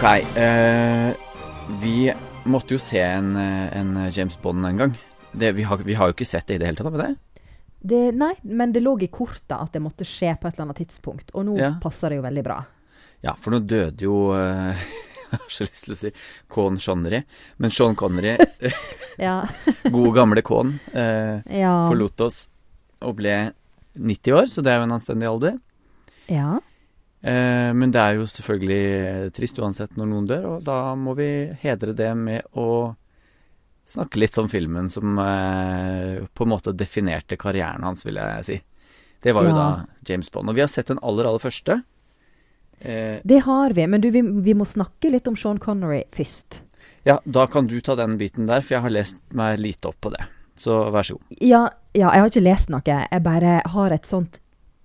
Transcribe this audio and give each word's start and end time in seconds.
Ok. 0.00 0.36
Uh, 0.36 1.12
vi 1.82 2.12
måtte 2.48 2.72
jo 2.72 2.78
se 2.80 3.00
en, 3.04 3.34
eh, 3.36 3.76
en 3.76 3.90
James 4.10 4.38
Bond 4.42 4.64
en 4.66 4.76
gang. 4.76 4.94
Det, 5.32 5.52
vi, 5.52 5.62
har, 5.62 5.76
vi 5.84 5.94
har 5.94 6.08
jo 6.08 6.14
ikke 6.14 6.24
sett 6.26 6.46
det 6.48 6.56
i 6.56 6.58
det 6.62 6.70
hele 6.70 6.78
tatt, 6.78 6.86
har 6.88 6.94
vi 6.94 7.02
det? 7.02 7.42
Det, 7.92 7.98
nei, 8.16 8.30
men 8.48 8.72
det 8.72 8.80
lå 8.80 8.94
i 9.04 9.10
kortet 9.12 9.52
at 9.58 9.74
det 9.76 9.82
måtte 9.84 10.06
skje 10.08 10.32
på 10.40 10.48
et 10.48 10.56
eller 10.56 10.70
annet 10.70 10.80
tidspunkt. 10.80 11.34
Og 11.36 11.44
nå 11.50 11.58
Ja. 11.60 11.74
passer 11.82 12.08
det 12.10 12.16
jo 12.16 12.24
veldig 12.24 12.44
bra. 12.46 12.56
Ja, 13.20 13.34
for 13.36 13.52
nå 13.52 13.60
døde 13.60 14.08
jo 14.08 14.32
uh, 14.32 14.72
Jeg 15.30 15.36
har 15.36 15.52
så 15.52 15.68
lyst 15.68 15.84
til 15.84 15.94
å 15.94 15.98
si 16.00 16.12
Con 16.48 16.80
Connery. 16.80 17.20
Men 17.60 17.70
Sean 17.70 17.94
Connery, 17.94 18.38
God 19.20 19.92
gode 19.92 20.14
gamle 20.16 20.42
Con, 20.42 20.72
eh, 20.96 21.44
ja. 21.60 21.76
forlot 21.92 22.24
oss 22.24 22.40
og 23.04 23.20
ble 23.20 23.36
90 24.00 24.32
år, 24.32 24.48
så 24.48 24.64
det 24.64 24.72
er 24.72 24.80
jo 24.80 24.88
en 24.88 24.96
anstendig 24.96 25.28
alder. 25.28 25.60
ja. 26.32 26.56
Eh, 27.22 27.72
men 27.76 27.90
det 27.92 28.00
er 28.00 28.14
jo 28.16 28.24
selvfølgelig 28.30 28.80
eh, 29.08 29.28
trist 29.36 29.58
uansett 29.60 29.96
når 30.00 30.08
noen 30.08 30.26
dør, 30.30 30.44
og 30.54 30.62
da 30.64 30.94
må 30.96 31.12
vi 31.18 31.26
hedre 31.60 31.92
det 31.96 32.14
med 32.16 32.46
å 32.56 32.94
snakke 33.90 34.20
litt 34.22 34.38
om 34.38 34.48
filmen 34.48 34.88
som 34.94 35.18
eh, 35.18 36.22
på 36.32 36.46
en 36.46 36.52
måte 36.54 36.72
definerte 36.72 37.36
karrieren 37.40 37.84
hans, 37.84 38.06
vil 38.06 38.16
jeg 38.22 38.44
si. 38.46 38.58
Det 39.20 39.34
var 39.36 39.44
jo 39.44 39.50
Ja. 39.50 39.54
da 39.56 39.86
James 40.08 40.30
Bond. 40.32 40.48
Og 40.48 40.54
vi 40.56 40.62
har 40.64 40.68
sett 40.72 40.86
den 40.88 41.00
aller, 41.02 41.26
aller 41.28 41.42
første. 41.42 41.82
Eh, 42.80 43.20
Det 43.24 43.42
har 43.44 43.70
vi. 43.76 43.86
Men 43.86 44.00
du, 44.00 44.10
vi, 44.10 44.22
vi 44.22 44.54
må 44.56 44.64
snakke 44.64 45.10
litt 45.12 45.28
om 45.28 45.36
Sean 45.36 45.58
Connery 45.60 46.04
først. 46.16 46.62
ja, 47.04 47.18
da 47.24 47.46
kan 47.46 47.66
du 47.66 47.80
ta 47.80 47.94
den 47.96 48.16
biten 48.16 48.46
der, 48.46 48.60
for 48.62 48.74
jeg 48.78 48.82
har 48.82 48.90
lest 48.90 49.16
meg 49.32 49.58
lite 49.60 49.88
opp 49.88 50.00
på 50.00 50.10
det. 50.16 50.24
Så 50.60 50.90
vær 50.92 51.02
så 51.04 51.14
god. 51.18 51.36
Ja, 51.40 51.66
ja, 51.94 52.10
jeg 52.14 52.20
har 52.20 52.28
ikke 52.30 52.42
lest 52.44 52.68
noe. 52.72 52.82
Jeg 52.84 53.22
bare 53.24 53.60
har 53.66 53.92
et 53.92 54.04
sånt 54.08 54.40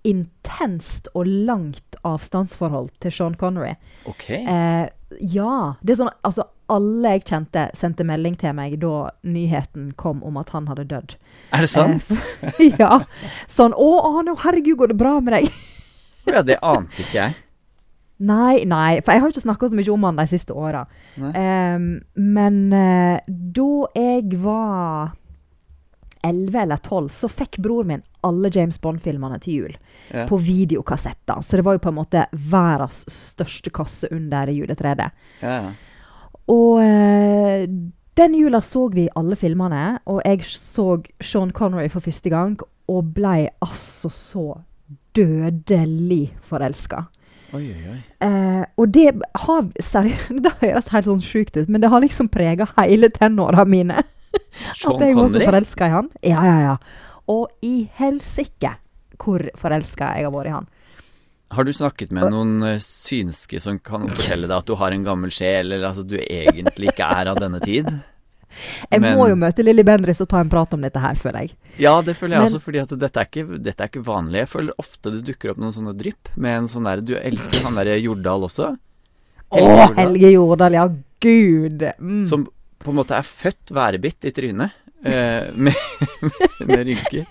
intenst 0.06 1.10
og 1.14 1.28
langt 1.28 1.98
avstandsforhold 2.06 2.92
til 3.04 3.14
Sean 3.14 3.38
Connery. 3.40 3.76
Ok. 4.10 4.30
Eh, 4.30 4.88
ja. 5.20 5.56
Det 5.82 5.96
er 5.96 6.02
sånn 6.04 6.12
Altså, 6.26 6.48
alle 6.72 7.16
jeg 7.16 7.26
kjente, 7.30 7.68
sendte 7.78 8.06
melding 8.08 8.38
til 8.42 8.56
meg 8.58 8.78
da 8.82 9.10
nyheten 9.26 9.92
kom 10.00 10.24
om 10.26 10.38
at 10.42 10.52
han 10.56 10.70
hadde 10.72 10.88
dødd. 10.90 11.16
er 11.54 11.66
det 11.66 11.72
sant? 11.72 12.12
Eh, 12.42 12.62
ja. 12.82 13.04
Sånn 13.48 13.74
'Å, 13.74 13.90
Arne, 14.12 14.38
herregud, 14.46 14.78
går 14.78 14.94
det 14.94 15.02
bra 15.02 15.20
med 15.20 15.38
deg?' 15.38 15.52
ja, 16.26 16.42
det 16.42 16.58
ante 16.62 17.04
ikke 17.04 17.20
jeg. 17.20 17.36
Nei, 18.16 18.64
nei, 18.64 19.02
for 19.04 19.12
jeg 19.12 19.22
har 19.22 19.32
ikke 19.34 19.44
snakka 19.44 19.68
så 19.68 19.76
mye 19.76 19.92
om 19.92 20.06
han 20.08 20.16
de 20.16 20.24
siste 20.32 20.56
åra. 20.56 20.86
Nei. 21.20 21.34
Men 22.16 22.60
eh, 22.72 23.20
da 23.28 23.72
jeg 23.92 24.38
var 24.40 25.12
11 26.24 26.62
eller 26.62 26.78
12, 26.78 27.10
så 27.12 27.28
fikk 27.30 27.60
bror 27.60 27.84
min 27.84 28.02
alle 28.26 28.52
James 28.54 28.80
Bond-filmene 28.82 29.40
til 29.44 29.60
jul. 29.62 29.76
Ja. 30.12 30.26
På 30.30 30.40
videokassetter. 30.42 31.42
Så 31.46 31.60
det 31.60 31.66
var 31.68 31.78
jo 31.78 31.84
på 31.84 31.94
en 31.94 32.00
måte 32.00 32.26
verdens 32.52 33.04
største 33.12 33.74
kasse 33.74 34.10
under 34.14 34.52
juletreet. 34.54 35.14
Ja. 35.42 35.60
Og 36.52 36.82
eh, 36.84 37.66
den 38.16 38.38
jula 38.38 38.62
så 38.64 38.88
vi 38.94 39.10
alle 39.18 39.36
filmene, 39.36 40.00
og 40.06 40.22
jeg 40.26 40.46
så 40.48 41.02
Sean 41.22 41.52
Connery 41.52 41.90
for 41.92 42.04
første 42.06 42.32
gang, 42.32 42.58
og 42.88 43.12
blei 43.18 43.48
altså 43.66 44.12
så 44.14 44.48
dødelig 45.16 46.36
forelska. 46.46 47.06
Oi, 47.56 47.64
oi, 47.72 47.94
oi. 47.94 48.00
Eh, 48.26 48.64
og 48.78 48.92
det 48.94 49.10
har 49.46 49.68
seriøst 49.80 50.42
Det 50.46 50.52
høres 50.62 50.92
helt 50.92 51.08
sånn 51.08 51.24
sjukt 51.24 51.58
ut, 51.58 51.70
men 51.70 51.84
det 51.84 51.92
har 51.92 52.04
liksom 52.04 52.30
prega 52.32 52.68
hele 52.76 53.10
tenåra 53.14 53.66
mine. 53.68 54.04
Sean 54.76 54.96
at 54.96 55.06
jeg 55.08 55.18
var 55.18 55.32
så 55.32 55.44
forelska 55.44 55.88
i 55.88 55.94
han. 55.94 56.10
Ja, 56.26 56.44
ja, 56.46 56.56
ja. 56.66 56.78
Og 57.32 57.48
i 57.66 57.90
helsike 57.98 58.76
hvor 59.22 59.42
forelska 59.58 60.12
jeg 60.18 60.28
har 60.28 60.34
vært 60.36 60.50
i 60.50 60.56
han. 60.56 60.66
Har 61.56 61.64
du 61.64 61.72
snakket 61.74 62.12
med 62.12 62.32
noen 62.34 62.58
eh, 62.68 62.82
synske 62.84 63.62
som 63.64 63.78
kan 63.80 64.08
fortelle 64.10 64.50
deg 64.50 64.58
at 64.58 64.68
du 64.68 64.74
har 64.76 64.92
en 64.92 65.06
gammel 65.06 65.32
sjel, 65.32 65.72
eller 65.72 65.88
altså 65.92 66.04
du 66.04 66.18
egentlig 66.20 66.90
ikke 66.92 67.08
er 67.22 67.30
av 67.32 67.40
denne 67.40 67.62
tid? 67.64 67.88
Jeg 68.92 69.02
Men- 69.02 69.18
må 69.18 69.26
jo 69.28 69.36
møte 69.36 69.64
Lilly 69.66 69.84
Bendriss 69.84 70.22
og 70.24 70.30
ta 70.32 70.40
en 70.40 70.50
prat 70.52 70.72
om 70.78 70.84
dette 70.86 71.02
her, 71.02 71.18
føler 71.20 71.44
jeg. 71.48 71.56
Ja, 71.82 71.98
det 72.06 72.14
føler 72.16 72.38
jeg 72.38 72.44
Men- 72.46 72.54
også, 72.54 72.62
fordi 72.64 72.80
at 72.80 72.94
dette 73.02 73.20
er, 73.20 73.28
ikke, 73.28 73.58
dette 73.66 73.84
er 73.84 73.90
ikke 73.90 74.04
vanlig. 74.06 74.38
Jeg 74.46 74.52
føler 74.54 74.78
ofte 74.80 75.12
det 75.12 75.24
dukker 75.28 75.52
opp 75.52 75.60
noen 75.60 75.74
sånne 75.76 75.96
drypp 76.00 76.30
med 76.40 76.60
en 76.62 76.70
sånn 76.72 76.88
der 76.88 77.02
Du 77.04 77.16
elsker 77.20 77.66
han 77.66 77.76
derre 77.76 77.98
Jordal 78.00 78.46
også? 78.48 78.70
Å, 79.50 79.60
Jordal, 79.60 79.96
Helge 80.00 80.32
Jordal, 80.38 80.78
ja 80.78 80.86
gud! 81.26 81.84
Mm. 82.00 82.22
Som 82.30 82.48
på 82.80 82.94
en 82.94 83.00
måte 83.02 83.18
er 83.18 83.28
født 83.28 83.74
værbitt 83.76 84.30
i 84.30 84.32
trynet. 84.38 84.72
Eh, 85.06 85.50
med, 85.56 85.74
med 86.68 86.86
rynker. 86.90 87.26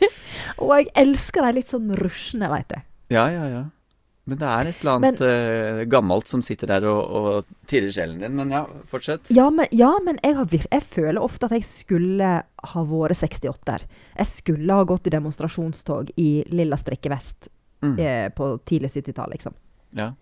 Og 0.58 0.74
jeg 0.78 0.90
elsker 1.04 1.46
de 1.46 1.54
litt 1.60 1.70
sånn 1.72 1.90
rusjende, 1.98 2.50
veit 2.52 2.68
du. 2.72 2.78
Ja, 3.14 3.28
ja, 3.32 3.46
ja. 3.50 3.64
Men 4.24 4.38
det 4.40 4.48
er 4.48 4.68
et 4.70 4.78
eller 4.80 4.94
annet 4.96 5.18
eh, 5.26 5.80
gammelt 5.92 6.30
som 6.30 6.40
sitter 6.40 6.70
der 6.70 6.86
og, 6.88 7.00
og 7.18 7.50
tirrer 7.68 7.92
sjelen 7.92 8.22
din. 8.24 8.32
Men 8.38 8.54
ja, 8.54 8.62
fortsett. 8.88 9.28
Ja, 9.36 9.50
men, 9.52 9.68
ja, 9.76 9.90
men 10.06 10.16
jeg, 10.24 10.38
har 10.38 10.48
jeg 10.54 10.86
føler 10.94 11.20
ofte 11.20 11.44
at 11.50 11.52
jeg 11.58 11.66
skulle 11.68 12.30
ha 12.40 12.84
vært 12.88 13.20
68-er. 13.20 13.84
Jeg 14.16 14.30
skulle 14.30 14.78
ha 14.80 14.86
gått 14.88 15.10
i 15.10 15.12
demonstrasjonstog 15.12 16.14
i 16.16 16.30
lilla 16.54 16.80
strikkevest 16.80 17.50
Mm. 17.84 17.98
eh, 18.00 18.28
på 18.32 18.46
tidlig 18.64 18.88
70-tall, 18.94 19.28
liksom. 19.34 19.52
Ja. 19.92 20.14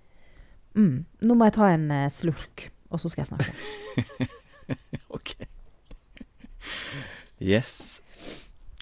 Mm. 0.75 1.05
Nå 1.23 1.35
må 1.39 1.47
jeg 1.47 1.55
ta 1.55 1.69
en 1.71 1.85
eh, 1.95 2.09
slurk, 2.11 2.65
og 2.91 2.99
så 2.99 3.13
skal 3.13 3.23
jeg 3.23 3.31
snakke. 3.31 4.27
Ok. 5.15 5.35
Yes. 7.43 8.01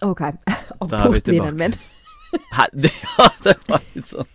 OK. 0.03 0.21
vi 0.21 0.55
Apportvinen 0.81 1.57
min. 1.57 1.73
Hæ? 2.57 2.67
Det, 2.73 2.93
ja, 3.19 3.29
det 3.45 3.57
var 3.67 3.81
litt 3.95 4.07
sånn 4.07 4.29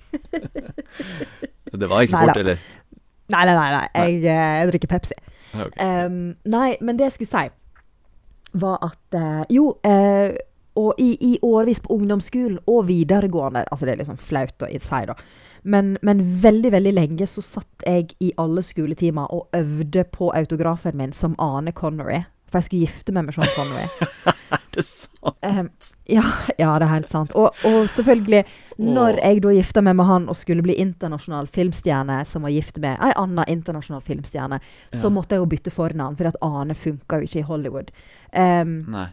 Det 1.71 1.87
var 1.87 2.03
ikke 2.03 2.23
port, 2.25 2.39
eller? 2.41 2.65
Nei, 3.31 3.43
nei, 3.47 3.53
nei. 3.55 3.69
nei. 3.73 3.85
Jeg, 3.95 4.17
eh, 4.29 4.57
jeg 4.59 4.67
drikker 4.73 4.91
Pepsi. 4.91 5.15
Okay. 5.55 5.87
Um, 6.05 6.35
nei, 6.51 6.75
men 6.81 6.99
det 6.99 7.07
jeg 7.07 7.15
skulle 7.15 7.31
si, 7.31 7.45
var 8.65 8.83
at 8.85 9.17
uh, 9.17 9.41
Jo, 9.49 9.71
Uh, 9.85 10.35
og 10.75 10.99
i, 10.99 11.13
i 11.23 11.37
årevis 11.39 11.79
på 11.79 11.93
ungdomsskolen 11.95 12.57
og 12.67 12.87
videregående 12.89 13.61
Altså, 13.71 13.85
det 13.87 13.93
er 13.93 14.01
liksom 14.01 14.17
flaut 14.19 14.65
å 14.65 14.67
si, 14.67 15.01
da. 15.07 15.15
Men, 15.63 15.95
men 16.05 16.19
veldig, 16.43 16.71
veldig 16.75 16.91
lenge 16.93 17.27
så 17.31 17.41
satt 17.41 17.85
jeg 17.87 18.11
i 18.21 18.33
alle 18.37 18.61
skoletimer 18.61 19.31
og 19.33 19.55
øvde 19.55 20.03
på 20.03 20.29
autografen 20.35 20.97
min 20.99 21.15
som 21.15 21.33
Ane 21.41 21.71
Connery. 21.71 22.25
For 22.55 22.61
jeg 22.61 22.67
skulle 22.69 22.85
gifte 22.87 23.11
meg 23.11 23.25
med 23.27 23.35
Sean 23.35 23.49
Connery. 23.51 23.87
Er 24.55 24.61
det 24.71 24.83
sant? 24.85 25.35
Um, 25.43 25.67
ja, 26.07 26.21
ja, 26.59 26.69
det 26.79 26.85
er 26.85 26.91
helt 26.91 27.09
sant. 27.11 27.31
Og, 27.35 27.55
og 27.65 27.87
selvfølgelig, 27.89 28.43
når 28.79 29.17
jeg 29.23 29.41
da 29.43 29.51
gifta 29.57 29.81
meg 29.83 29.95
med 29.99 30.05
han 30.07 30.27
og 30.31 30.37
skulle 30.39 30.63
bli 30.63 30.75
internasjonal 30.79 31.47
filmstjerne, 31.51 32.19
som 32.29 32.45
var 32.45 32.53
gift 32.53 32.77
med 32.83 32.99
ei 33.03 33.11
anna 33.19 33.43
internasjonal 33.51 34.03
filmstjerne, 34.05 34.59
så 34.93 35.07
Ja. 35.09 35.13
måtte 35.15 35.35
jeg 35.35 35.41
jo 35.43 35.49
bytte 35.51 35.73
fornavn, 35.73 36.15
for 36.19 36.27
at 36.29 36.37
Ane 36.45 36.75
funka 36.77 37.19
jo 37.19 37.27
ikke 37.27 37.39
i 37.41 37.47
Hollywood. 37.49 37.91
Um, 38.35 38.75
Nei. 38.93 39.07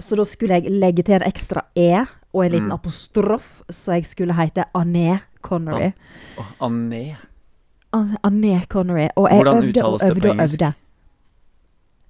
så 0.00 0.16
da 0.16 0.24
skulle 0.24 0.60
jeg 0.60 0.70
legge 0.72 1.02
til 1.04 1.18
en 1.18 1.26
ekstra 1.28 1.64
E 1.76 1.90
og 2.32 2.44
en 2.44 2.52
liten 2.52 2.70
Mm. 2.70 2.76
apostrof, 2.78 3.62
så 3.68 3.96
jeg 3.98 4.06
skulle 4.06 4.36
hete 4.38 4.64
Ané 4.74 5.18
Connery. 5.42 5.92
Å, 6.38 6.44
Ané. 6.68 7.16
An- 7.92 8.16
Ané 8.22 8.66
Connery. 8.68 9.08
Og 9.16 9.28
jeg 9.28 9.42
Hvordan 9.42 9.64
øvde 9.64 9.84
og 9.84 10.00
øvde 10.04 10.30
og 10.30 10.44
øvde. 10.46 10.72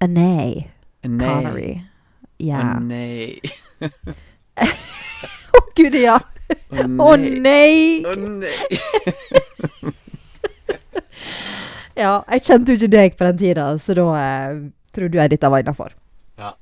Ané 0.01 0.67
Anay. 1.03 1.27
Connery. 1.27 1.81
Ja. 2.37 2.61
Å, 2.73 4.67
oh, 5.57 5.67
gud, 5.77 5.95
ja! 5.97 6.19
Å 6.73 7.15
nei! 7.17 8.01
Å 8.05 8.15
nei! 8.17 8.53
Ja, 12.01 12.21
jeg 12.31 12.45
kjente 12.47 12.73
jo 12.73 12.79
ikke 12.79 12.91
deg 12.95 13.17
på 13.17 13.27
den 13.27 13.39
tida, 13.41 13.65
så 13.77 13.93
da 13.97 14.05
eh, 14.17 14.61
trodde 14.95 15.19
jeg 15.19 15.33
dette 15.33 15.49
var 15.51 15.61
innafor. 15.61 15.93
Ja. 16.39 16.53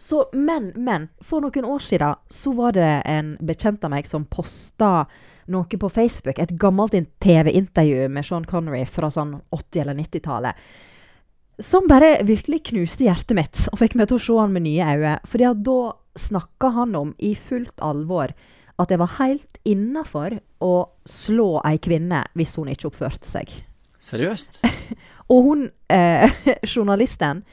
Så, 0.00 0.24
men, 0.32 0.72
men, 0.74 1.10
for 1.22 1.44
noen 1.44 1.68
år 1.68 1.84
siden 1.84 2.18
så 2.32 2.54
var 2.58 2.74
det 2.74 2.90
en 3.06 3.36
bekjent 3.38 3.84
av 3.86 3.92
meg 3.94 4.08
som 4.08 4.24
posta 4.26 5.04
noe 5.52 5.78
på 5.78 5.90
Facebook. 5.92 6.38
Et 6.42 6.56
gammelt 6.58 6.96
TV-intervju 7.22 8.08
med 8.10 8.26
Sean 8.26 8.48
Connery 8.48 8.82
fra 8.86 9.10
sånn 9.12 9.36
80- 9.50 9.84
eller 9.84 10.00
90-tallet. 10.00 10.66
Som 11.62 11.86
bare 11.86 12.16
virkelig 12.26 12.64
knuste 12.72 13.04
hjertet 13.06 13.36
mitt, 13.38 13.58
og 13.70 13.78
fikk 13.78 13.94
meg 13.94 14.08
til 14.10 14.18
å 14.18 14.22
se 14.24 14.34
han 14.40 14.54
med 14.54 14.64
nye 14.64 14.86
øyne. 14.96 15.12
Fordi 15.30 15.50
da 15.62 15.78
snakka 16.18 16.72
han 16.74 16.96
om, 16.98 17.12
i 17.22 17.36
fullt 17.38 17.78
alvor, 17.78 18.32
at 18.82 18.90
det 18.90 18.98
var 18.98 19.14
helt 19.20 19.60
innafor 19.68 20.40
å 20.64 20.72
slå 21.06 21.60
ei 21.68 21.78
kvinne 21.82 22.24
hvis 22.34 22.56
hun 22.58 22.72
ikke 22.72 22.88
oppførte 22.90 23.28
seg. 23.30 23.52
Seriøst? 24.02 24.58
Og 25.32 25.46
hun, 25.46 25.62
eh, 25.92 26.34
journalisten, 26.74 27.44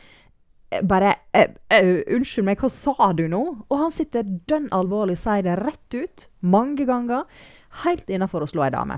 eh, 0.72 0.82
bare 0.82 1.14
eh, 1.34 1.54
eh, 1.70 2.02
'Unnskyld 2.10 2.48
meg, 2.48 2.64
hva 2.64 2.72
sa 2.74 3.12
du 3.14 3.28
nå?' 3.30 3.44
Og 3.70 3.78
han 3.78 3.94
sitter 3.94 4.26
dønn 4.26 4.72
alvorlig 4.74 5.20
og 5.20 5.22
sier 5.22 5.46
det 5.46 5.60
rett 5.62 5.94
ut, 5.94 6.26
mange 6.42 6.90
ganger, 6.90 7.30
helt 7.86 8.10
innafor 8.10 8.44
å 8.44 8.50
slå 8.50 8.66
ei 8.66 8.74
dame. 8.74 8.98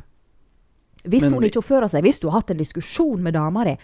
Hvis 1.03 1.25
Men 1.25 1.33
hun 1.33 1.43
ikke 1.49 1.59
oppfører 1.59 1.89
seg, 1.89 2.05
hvis 2.05 2.19
du 2.21 2.29
har 2.29 2.39
hatt 2.39 2.51
en 2.53 2.61
diskusjon 2.61 3.21
med 3.25 3.33
dama 3.33 3.65
di, 3.65 3.75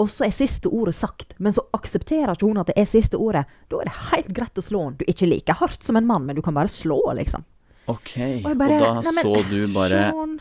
og 0.00 0.08
så 0.10 0.26
er 0.26 0.34
siste 0.34 0.70
ordet 0.72 0.94
sagt, 0.96 1.34
men 1.38 1.54
så 1.54 1.64
aksepterer 1.76 2.34
ikke 2.34 2.48
hun 2.48 2.60
at 2.62 2.70
det 2.70 2.78
er 2.80 2.88
siste 2.88 3.18
ordet, 3.20 3.44
da 3.70 3.80
er 3.82 3.90
det 3.90 3.98
helt 4.12 4.30
greit 4.36 4.58
å 4.58 4.64
slå 4.64 4.86
henne. 4.86 4.98
Du 4.98 5.04
er 5.06 5.12
ikke 5.14 5.28
like 5.30 5.58
hardt 5.60 5.84
som 5.86 5.98
en 6.00 6.08
mann, 6.08 6.24
men 6.26 6.38
du 6.38 6.42
kan 6.44 6.56
bare 6.56 6.72
slå, 6.72 7.00
liksom. 7.18 7.44
Ok. 7.90 8.14
Og 8.44 8.56
bare, 8.56 8.78
og 8.78 8.82
da 8.82 8.92
«Nei, 9.02 9.14
men, 9.18 9.26
så 9.26 9.42
du 9.50 9.58
bare 9.74 10.02
Sean, 10.12 10.36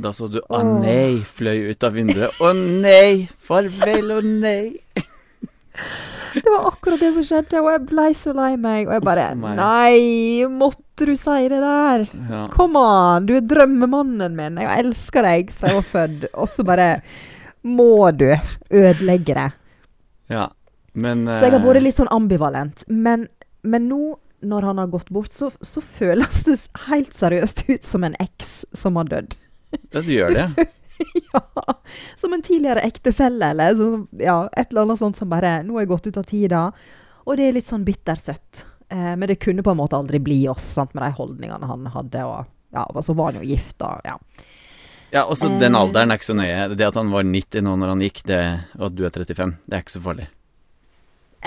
Da 0.00 0.12
så 0.16 0.30
du 0.32 0.38
Å 0.40 0.62
nei 0.64 1.20
fløy 1.28 1.70
ut 1.72 1.84
av 1.84 1.96
vinduet. 1.96 2.40
Å 2.40 2.52
nei! 2.56 3.28
Farvel 3.36 4.14
og 4.16 4.28
nei. 4.28 4.76
Det 6.36 6.50
var 6.52 6.66
akkurat 6.68 7.00
det 7.00 7.14
som 7.14 7.24
skjedde, 7.24 7.60
og 7.62 7.70
jeg 7.72 7.84
blei 7.88 8.10
så 8.16 8.32
lei 8.36 8.50
meg. 8.60 8.88
Og 8.88 8.96
jeg 8.96 9.04
bare 9.06 9.30
oh. 9.32 9.54
Nei, 9.56 10.44
måtte 10.52 11.08
du 11.08 11.14
si 11.16 11.46
det 11.48 11.60
der? 11.62 12.04
Ja. 12.28 12.42
Come 12.52 12.80
on, 12.80 13.28
du 13.28 13.38
er 13.38 13.46
drømmemannen 13.48 14.36
min. 14.36 14.60
Jeg 14.60 14.84
elsker 14.84 15.24
deg 15.24 15.52
fra 15.56 15.72
jeg 15.72 15.78
var 15.78 15.88
født. 15.94 16.28
Og 16.34 16.50
så 16.52 16.66
bare 16.68 16.90
må 17.66 18.10
du 18.16 18.30
ødelegge 18.70 19.34
det. 19.38 19.50
ja. 20.32 20.46
Men 20.96 21.26
Så 21.28 21.44
jeg 21.44 21.52
har 21.52 21.60
eh, 21.60 21.66
vært 21.66 21.84
litt 21.84 21.98
sånn 21.98 22.08
ambivalent. 22.08 22.86
Men, 22.88 23.26
men 23.60 23.84
nå, 23.90 24.14
når 24.40 24.68
han 24.70 24.78
har 24.80 24.86
gått 24.88 25.10
bort, 25.12 25.34
så, 25.36 25.50
så 25.60 25.82
føles 25.84 26.38
det 26.46 26.56
helt 26.86 27.12
seriøst 27.12 27.66
ut 27.68 27.84
som 27.84 28.06
en 28.06 28.16
eks 28.22 28.62
som 28.72 28.96
har 28.96 29.10
dødd. 29.10 29.36
Ja, 29.92 30.00
du 30.00 30.08
gjør 30.14 30.32
det. 30.32 30.66
ja. 31.34 31.42
Som 32.16 32.32
en 32.32 32.44
tidligere 32.46 32.86
ektefelle, 32.88 33.50
eller 33.52 33.76
så, 33.76 33.90
ja, 34.16 34.38
et 34.56 34.70
eller 34.70 34.86
annet 34.86 35.02
sånt 35.02 35.20
som 35.20 35.28
bare 35.28 35.58
Nå 35.66 35.76
er 35.76 35.84
jeg 35.84 35.92
gått 35.92 36.08
ut 36.08 36.20
av 36.22 36.30
tida. 36.30 36.62
Og 37.26 37.36
det 37.36 37.48
er 37.48 37.56
litt 37.58 37.68
sånn 37.68 37.84
bittersøtt. 37.84 38.64
Eh, 38.88 39.12
men 39.18 39.26
det 39.28 39.40
kunne 39.42 39.64
på 39.66 39.74
en 39.74 39.80
måte 39.82 39.98
aldri 39.98 40.22
bli 40.22 40.46
oss, 40.48 40.64
sant, 40.78 40.94
med 40.94 41.04
de 41.04 41.12
holdningene 41.18 41.68
han 41.68 41.90
hadde. 41.92 42.24
Og 42.24 42.46
ja, 42.76 42.86
så 43.02 43.16
var 43.18 43.32
han 43.34 43.42
jo 43.42 43.50
gift, 43.52 43.76
da. 43.82 43.98
Ja. 44.06 44.16
Ja, 45.12 45.22
også 45.30 45.48
den 45.60 45.74
Eh, 45.74 45.80
alderen 45.80 46.10
er 46.10 46.18
ikke 46.18 46.28
så 46.32 46.36
nøye. 46.36 46.74
Det 46.76 46.86
at 46.86 46.96
han 46.98 47.10
var 47.12 47.22
90 47.26 47.62
nå 47.62 47.76
når 47.78 47.92
han 47.94 48.00
gikk, 48.04 48.22
det, 48.26 48.40
og 48.78 48.88
at 48.90 48.96
du 48.98 49.04
er 49.06 49.10
35, 49.14 49.54
det 49.66 49.76
er 49.78 49.84
ikke 49.84 49.94
så 49.96 50.02
farlig. 50.02 50.26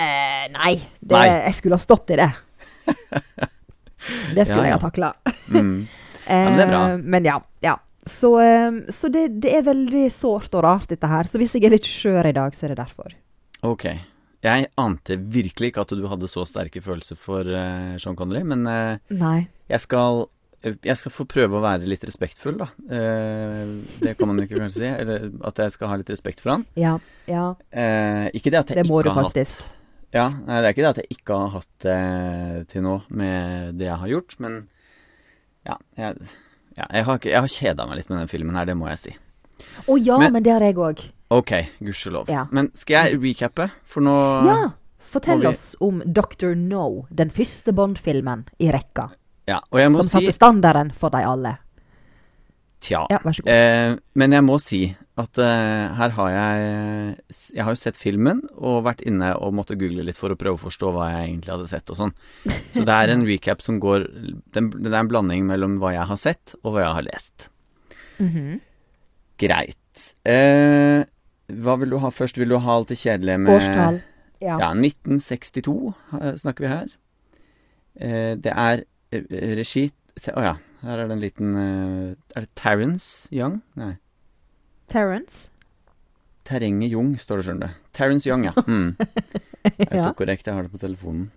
Eh, 0.00 0.46
nei, 0.54 0.74
det, 1.00 1.12
Nei. 1.12 1.26
jeg 1.44 1.54
skulle 1.58 1.76
ha 1.76 1.84
stått 1.84 2.14
i 2.14 2.20
det. 2.22 2.30
Det 4.34 4.46
skulle 4.48 4.64
Ja, 4.64 4.64
ja. 4.64 4.68
jeg 4.70 4.78
ha 4.78 4.80
takla. 4.80 5.10
Mm. 5.52 5.86
men 6.30 6.56
det 6.56 6.64
er 6.64 6.70
bra. 6.70 6.82
Eh, 6.94 7.02
men 7.16 7.26
ja. 7.28 7.36
ja. 7.64 7.74
Så, 8.08 8.30
eh, 8.40 8.78
så 8.88 9.10
det, 9.12 9.26
det 9.44 9.52
er 9.58 9.66
veldig 9.66 10.06
sårt 10.14 10.54
og 10.56 10.64
rart, 10.64 10.88
dette 10.88 11.06
her. 11.10 11.28
Så 11.28 11.38
hvis 11.42 11.52
jeg 11.58 11.66
er 11.68 11.74
litt 11.76 11.88
skjør 11.88 12.30
i 12.30 12.36
dag, 12.36 12.56
så 12.56 12.64
er 12.66 12.72
det 12.74 12.80
derfor. 12.80 13.12
Ok. 13.66 13.84
Jeg 14.40 14.70
ante 14.80 15.18
virkelig 15.20 15.74
ikke 15.74 15.82
at 15.84 15.92
du 15.92 16.06
hadde 16.08 16.30
så 16.32 16.46
sterke 16.48 16.80
følelser 16.80 17.18
for 17.20 17.44
Sean 18.00 18.16
Connery, 18.16 18.40
men 18.40 18.64
Nei. 19.12 19.40
jeg 19.68 19.82
skal 19.84 20.24
jeg 20.62 20.96
skal 21.00 21.12
få 21.12 21.24
prøve 21.26 21.56
å 21.56 21.62
være 21.64 21.86
litt 21.88 22.02
respektfull, 22.04 22.58
da. 22.60 22.66
Eh, 22.90 23.64
det 24.04 24.16
kan 24.18 24.28
man 24.28 24.38
jo 24.38 24.44
ikke 24.46 24.58
kanskje 24.60 24.80
si. 24.82 24.90
Eller 24.92 25.30
at 25.48 25.56
jeg 25.62 25.72
skal 25.72 25.88
ha 25.88 25.96
litt 25.96 26.10
respekt 26.12 26.40
for 26.44 26.50
han. 26.56 26.66
Ja. 26.76 26.98
Ja, 27.30 27.54
Eh, 27.72 28.26
ikke 28.34 28.50
det 28.50 28.58
at 28.60 28.68
jeg 28.74 28.82
det 28.82 28.86
ikke 28.90 29.08
har 29.14 29.22
hatt 29.22 29.32
faktisk. 29.32 29.62
Ja, 30.12 30.28
det 30.30 30.58
er 30.58 30.72
ikke 30.72 30.82
det 30.82 30.90
at 30.90 30.96
jeg 31.04 31.10
ikke 31.16 31.36
har 31.38 31.50
hatt 31.54 31.84
det 31.86 32.68
til 32.72 32.82
nå 32.82 32.96
med 33.10 33.78
det 33.78 33.86
jeg 33.86 33.96
har 34.02 34.08
gjort, 34.08 34.34
men 34.40 34.56
ja, 35.66 35.76
jeg, 35.96 36.16
ja, 36.76 36.86
jeg 36.90 37.04
har, 37.04 37.18
ikke- 37.18 37.30
jeg 37.30 37.40
har 37.40 37.48
kjeda 37.48 37.86
meg 37.86 37.96
litt 38.00 38.10
med 38.10 38.18
den 38.18 38.28
filmen 38.28 38.56
her, 38.56 38.64
det 38.66 38.76
må 38.76 38.88
jeg 38.88 38.98
si. 38.98 39.16
Å 39.86 39.96
ja, 40.04 40.18
Men- 40.18 40.32
men, 40.32 40.42
det 40.42 40.52
har 40.52 40.60
jeg 40.60 40.74
òg. 40.74 41.04
Ok, 41.30 41.52
gudskjelov. 41.80 42.28
Ja. 42.28 42.46
Men 42.50 42.72
skal 42.74 43.06
jeg 43.12 43.20
recappe? 43.20 43.70
For 43.84 44.00
nå 44.02 44.44
Ja! 44.46 44.72
Fortell 44.98 45.40
vi- 45.40 45.46
oss 45.48 45.76
om 45.80 46.02
Dr. 46.06 46.54
No, 46.54 47.06
den 47.14 47.30
første 47.30 47.72
Bond-filmen 47.72 48.44
i 48.60 48.70
rekka. 48.70 49.10
Ja, 49.48 49.60
og 49.70 49.80
jeg 49.80 49.90
må 49.92 50.02
Som 50.02 50.08
si 50.08 50.16
satte 50.18 50.36
standarden 50.36 50.92
for 50.96 51.12
de 51.14 51.22
alle. 51.26 51.56
Tja. 52.80 53.04
Ja, 53.12 53.18
vær 53.24 53.36
så 53.36 53.44
god. 53.44 53.50
Eh, 53.52 53.94
men 54.16 54.32
jeg 54.32 54.44
må 54.46 54.56
si 54.62 54.80
at 55.20 55.40
eh, 55.42 55.96
her 55.98 56.14
har 56.16 56.30
jeg 56.32 57.16
Jeg 57.52 57.64
har 57.66 57.74
jo 57.74 57.80
sett 57.80 57.98
filmen 58.00 58.40
og 58.56 58.86
vært 58.86 59.02
inne 59.04 59.34
og 59.36 59.52
måtte 59.58 59.76
google 59.76 60.06
litt 60.06 60.16
for 60.16 60.32
å 60.32 60.38
prøve 60.40 60.56
å 60.56 60.62
forstå 60.62 60.92
hva 60.94 61.10
jeg 61.12 61.26
egentlig 61.28 61.52
hadde 61.52 61.68
sett 61.68 61.92
og 61.92 61.98
sånn. 61.98 62.14
Så 62.72 62.86
det 62.88 62.96
er 62.96 63.12
en 63.12 63.26
recap 63.30 63.60
som 63.64 63.80
går 63.82 64.06
den, 64.56 64.70
Det 64.72 64.92
er 64.92 65.00
en 65.02 65.12
blanding 65.12 65.44
mellom 65.48 65.76
hva 65.82 65.92
jeg 65.98 66.08
har 66.08 66.20
sett 66.20 66.54
og 66.62 66.72
hva 66.72 66.86
jeg 66.86 66.96
har 67.00 67.08
lest. 67.10 67.50
Mhm. 68.20 68.60
Greit. 69.40 70.06
Eh, 70.28 71.04
hva 71.60 71.76
vil 71.80 71.92
du 71.92 71.98
ha 72.00 72.10
først? 72.12 72.38
Vil 72.40 72.52
du 72.52 72.58
ha 72.60 72.78
alt 72.78 72.92
det 72.92 73.00
kjedelige 73.00 73.40
med 73.40 73.54
Årstall. 73.58 74.00
Ja. 74.40 74.56
Ja, 74.56 74.70
1962 74.72 75.92
eh, 76.16 76.34
snakker 76.40 76.64
vi 76.64 76.72
her. 76.72 76.92
Eh, 78.00 78.32
det 78.40 78.52
er 78.56 78.84
regi 79.10 79.88
Å 80.30 80.42
ja, 80.44 80.52
her 80.84 81.02
er 81.02 81.08
det 81.08 81.16
en 81.16 81.22
liten 81.22 81.56
eh, 81.58 82.36
Er 82.36 82.46
det 82.46 82.52
Terence 82.58 83.28
Young? 83.34 83.60
Nei. 83.78 83.94
Terence. 84.90 85.48
Terrenget 86.46 86.90
Young, 86.90 87.12
står 87.18 87.40
det, 87.40 87.46
skjønner 87.46 87.68
du. 87.68 87.82
Terence 87.94 88.26
Young, 88.26 88.46
ja. 88.48 88.54
Mm. 88.66 88.96
ja. 90.00 90.10
korrekt, 90.18 90.48
jeg 90.48 90.56
har 90.56 90.66
det 90.66 90.72
på 90.72 90.82
telefonen. 90.82 91.28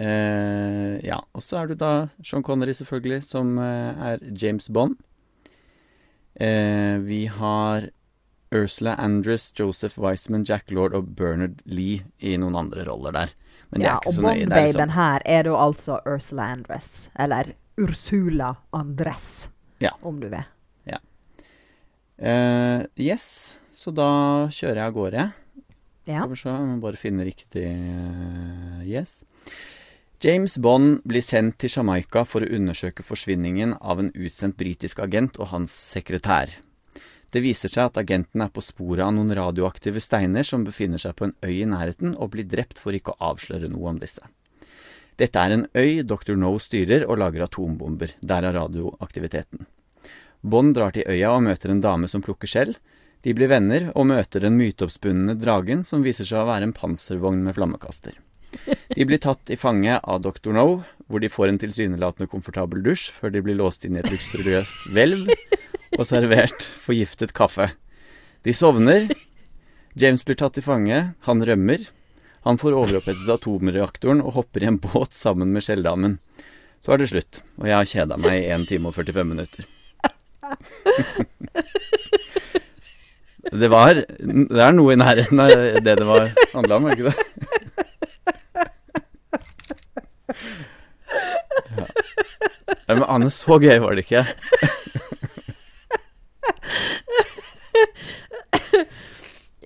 Uh, 0.00 0.96
ja, 1.04 1.18
og 1.36 1.44
så 1.44 1.60
er 1.60 1.68
du 1.68 1.74
da 1.78 1.92
Sean 2.24 2.44
Connery, 2.46 2.72
selvfølgelig, 2.78 3.20
som 3.28 3.58
uh, 3.60 3.92
er 4.12 4.22
James 4.32 4.70
Bond. 4.72 4.96
Uh, 6.40 7.04
vi 7.04 7.26
har 7.28 7.90
Ursula 8.52 8.96
Andress, 8.96 9.52
Joseph 9.52 10.00
Wiseman, 10.00 10.46
Jack 10.48 10.70
Lord 10.70 10.96
og 10.96 11.12
Bernard 11.16 11.60
Lee 11.64 12.02
i 12.20 12.36
noen 12.40 12.56
andre 12.56 12.86
roller 12.88 13.14
der. 13.16 13.36
Men 13.72 13.80
det 13.80 13.86
ja, 13.88 13.96
er 13.96 14.00
ikke 14.02 14.12
og 14.12 14.14
så 14.14 14.22
nøye. 14.28 14.46
Det 14.46 14.58
er 14.58 14.66
liksom, 14.70 14.94
her 14.96 15.22
er 15.24 15.46
da 15.48 15.58
altså 15.66 16.00
Ursula 16.06 16.48
Andress. 16.52 17.06
Eller 17.18 17.54
Ursula 17.80 18.54
Andress, 18.76 19.28
Ja. 19.80 19.96
om 20.02 20.20
du 20.20 20.28
vil. 20.28 20.44
Eh, 22.22 22.82
yes, 23.02 23.58
så 23.74 23.90
da 23.90 24.46
kjører 24.52 24.78
jeg 24.78 24.90
av 24.92 24.94
gårde. 24.94 25.22
Ja. 26.06 26.20
Skal 26.22 26.30
vi 26.30 26.38
se, 26.38 26.50
jeg 26.54 26.68
må 26.68 26.80
bare 26.82 26.98
finne 26.98 27.26
riktig 27.26 27.64
uh, 27.66 28.82
Yes. 28.86 29.22
James 30.22 30.54
Bond 30.62 31.00
blir 31.08 31.22
sendt 31.22 31.58
til 31.62 31.70
Jamaica 31.72 32.22
for 32.26 32.44
å 32.46 32.50
undersøke 32.54 33.02
forsvinningen 33.06 33.74
av 33.80 34.02
en 34.02 34.12
utsendt 34.14 34.54
britisk 34.58 35.00
agent 35.02 35.40
og 35.42 35.50
hans 35.50 35.74
sekretær. 35.74 36.52
Det 37.32 37.40
viser 37.40 37.72
seg 37.72 37.88
at 37.88 37.98
agenten 38.02 38.44
er 38.44 38.50
på 38.52 38.60
sporet 38.60 39.06
av 39.06 39.12
noen 39.16 39.32
radioaktive 39.32 40.02
steiner 40.04 40.44
som 40.44 40.66
befinner 40.66 41.00
seg 41.00 41.16
på 41.16 41.30
en 41.30 41.36
øy 41.40 41.62
i 41.62 41.68
nærheten, 41.68 42.12
og 42.20 42.34
blir 42.34 42.44
drept 42.48 42.80
for 42.82 42.92
ikke 42.92 43.14
å 43.14 43.32
avsløre 43.32 43.70
noe 43.72 43.94
om 43.94 44.00
disse. 44.02 44.20
Dette 45.16 45.40
er 45.40 45.54
en 45.54 45.66
øy 45.76 46.02
Dr. 46.04 46.34
No 46.36 46.54
styrer 46.60 47.06
og 47.06 47.20
lager 47.22 47.46
atombomber, 47.46 48.12
derav 48.20 48.56
radioaktiviteten. 48.58 49.64
Bond 50.42 50.74
drar 50.76 50.92
til 50.92 51.08
øya 51.08 51.30
og 51.36 51.44
møter 51.46 51.72
en 51.72 51.80
dame 51.80 52.10
som 52.10 52.24
plukker 52.24 52.50
skjell. 52.50 52.74
De 53.22 53.32
blir 53.36 53.48
venner 53.48 53.88
og 53.94 54.08
møter 54.10 54.42
den 54.42 54.58
myteoppspunne 54.58 55.36
dragen 55.38 55.84
som 55.86 56.02
viser 56.04 56.28
seg 56.28 56.42
å 56.42 56.48
være 56.50 56.68
en 56.68 56.76
panservogn 56.76 57.44
med 57.46 57.56
flammekaster. 57.56 58.18
De 58.92 59.06
blir 59.08 59.22
tatt 59.22 59.48
i 59.48 59.56
fange 59.56 59.94
av 59.96 60.20
Dr. 60.20 60.50
No, 60.52 60.82
hvor 61.08 61.22
de 61.22 61.30
får 61.32 61.48
en 61.48 61.60
tilsynelatende 61.62 62.28
komfortabel 62.28 62.82
dusj 62.84 63.08
før 63.14 63.32
de 63.32 63.44
blir 63.46 63.56
låst 63.56 63.86
inn 63.86 63.96
i 63.96 64.02
et 64.02 64.10
luksuriøst 64.12 64.90
hvelv 64.92 65.30
og 66.02 66.08
servert 66.08 66.64
forgiftet 66.82 67.32
kaffe. 67.36 67.70
De 68.42 68.52
sovner. 68.56 69.06
James 69.94 70.24
blir 70.26 70.38
tatt 70.40 70.56
til 70.58 70.64
fange. 70.66 70.98
Han 71.28 71.44
rømmer. 71.46 71.84
Han 72.42 72.58
får 72.58 72.74
overopphetet 72.74 73.28
atomreaktoren 73.30 74.22
og 74.24 74.34
hopper 74.40 74.64
i 74.64 74.70
en 74.72 74.80
båt 74.82 75.14
sammen 75.14 75.52
med 75.54 75.62
skjelldamen. 75.62 76.18
Så 76.82 76.94
er 76.94 76.98
det 76.98 77.12
slutt, 77.12 77.42
og 77.60 77.68
jeg 77.70 77.76
har 77.78 77.86
kjeda 77.86 78.18
meg 78.18 78.40
i 78.40 78.50
1 78.50 78.66
time 78.72 78.90
og 78.90 78.96
45 78.98 79.28
minutter. 79.30 79.62
Det 83.52 83.68
var 83.68 83.94
Det 83.94 84.60
er 84.64 84.72
noe 84.72 84.94
i 84.94 84.96
nærheten 84.96 85.40
av 85.42 85.50
det 85.84 85.94
det 85.98 86.06
var 86.08 86.30
handla 86.54 86.76
om, 86.78 86.86
er 86.88 86.94
det 86.94 87.02
ikke 87.02 87.10
det? 87.10 87.16
Ja. 91.76 91.86
Men 92.94 93.04
Anne, 93.08 93.30
så 93.34 93.58
gøy 93.60 93.78
var 93.82 93.92
det 93.98 94.06
ikke. 94.06 94.24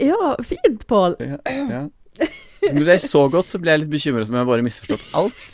Ja, 0.09 0.37
fint, 0.45 0.87
Pål. 0.87 1.17
Ja, 1.21 1.39
ja. 1.45 1.83
Når 2.73 2.85
det 2.85 2.95
er 2.97 3.03
så 3.03 3.27
godt, 3.31 3.51
så 3.53 3.61
ble 3.63 3.75
jeg 3.75 3.85
litt 3.85 3.93
bekymret 3.93 4.31
om 4.31 4.39
jeg 4.39 4.49
bare 4.49 4.65
misforstått 4.67 5.05
alt. 5.19 5.45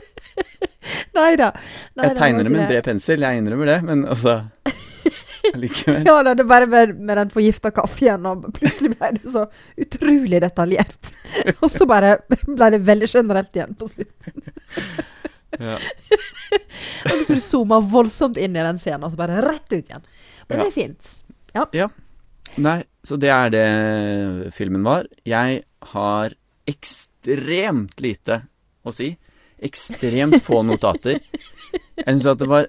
Nei 1.18 1.32
da. 1.38 1.50
Jeg 1.98 2.16
tegner 2.18 2.46
det 2.46 2.52
med 2.52 2.64
en 2.64 2.70
bred 2.70 2.86
pensel, 2.86 3.24
jeg 3.24 3.40
innrømmer 3.40 3.72
det, 3.74 3.78
men 3.86 4.04
altså 4.08 4.40
Likevel. 5.60 6.04
Ja 6.06 6.20
da, 6.22 6.34
det 6.36 6.44
bare 6.48 6.66
med, 6.70 6.94
med 7.00 7.16
den 7.18 7.30
forgifta 7.32 7.72
kaffen, 7.74 8.26
og 8.28 8.46
plutselig 8.56 8.92
ble 8.94 9.12
det 9.16 9.32
så 9.32 9.46
utrolig 9.80 10.42
detaljert. 10.44 11.12
Og 11.62 11.68
så 11.72 11.86
bare 11.88 12.18
ble 12.28 12.70
det 12.76 12.82
veldig 12.86 13.08
generelt 13.10 13.56
igjen 13.56 13.74
på 13.78 13.88
slutten. 13.90 14.44
Ja. 15.58 15.76
Og 17.10 17.24
så 17.26 17.36
du 17.36 17.42
zooma 17.42 17.80
voldsomt 17.82 18.38
inn 18.40 18.54
i 18.54 18.62
den 18.62 18.78
scenen, 18.80 19.04
og 19.06 19.12
så 19.12 19.18
bare 19.18 19.40
rett 19.42 19.72
ut 19.72 19.80
igjen. 19.80 20.04
Men 20.50 20.58
Ja. 20.58 20.64
det 20.64 20.70
er 20.70 20.76
fint. 20.76 21.10
Nei, 22.58 22.78
så 23.06 23.16
det 23.22 23.30
er 23.30 23.50
det 23.54 24.52
filmen 24.56 24.82
var. 24.86 25.06
Jeg 25.24 25.62
har 25.94 26.34
ekstremt 26.70 28.00
lite 28.02 28.40
å 28.86 28.92
si. 28.94 29.12
Ekstremt 29.62 30.40
få 30.46 30.62
notater. 30.66 31.20
Jeg 32.00 32.06
syns 32.06 32.26
at 32.32 32.40
det 32.42 32.48
var 32.50 32.66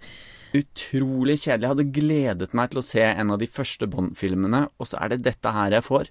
utrolig 0.53 1.37
kjedelig. 1.39 1.63
Jeg 1.63 1.71
hadde 1.71 1.87
gledet 1.95 2.53
meg 2.57 2.71
til 2.73 2.81
å 2.81 2.85
se 2.85 3.03
en 3.07 3.31
av 3.33 3.39
de 3.41 3.47
første 3.47 3.87
Bond-filmene, 3.89 4.65
og 4.77 4.89
så 4.89 4.99
er 5.01 5.13
det 5.13 5.21
dette 5.29 5.53
her 5.55 5.77
jeg 5.77 5.85
får. 5.87 6.09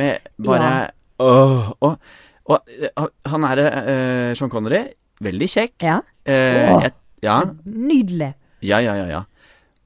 Med 0.00 0.24
bare 0.40 0.70
Åh, 1.22 1.68
og, 1.84 1.98
og 2.48 2.70
eh, 2.72 3.02
han 3.28 3.44
er 3.46 3.60
uh, 3.62 4.30
Sean 4.38 4.50
Connery. 4.50 4.86
Veldig 5.22 5.48
kjekk. 5.52 5.74
Ja. 5.84 5.98
Uh, 6.26 6.80
jeg, 6.86 6.94
ja, 7.22 7.36
Nydelig. 7.68 8.32
ja, 8.64 8.80
ja, 8.82 8.96
ja, 8.98 9.06
ja. 9.12 9.20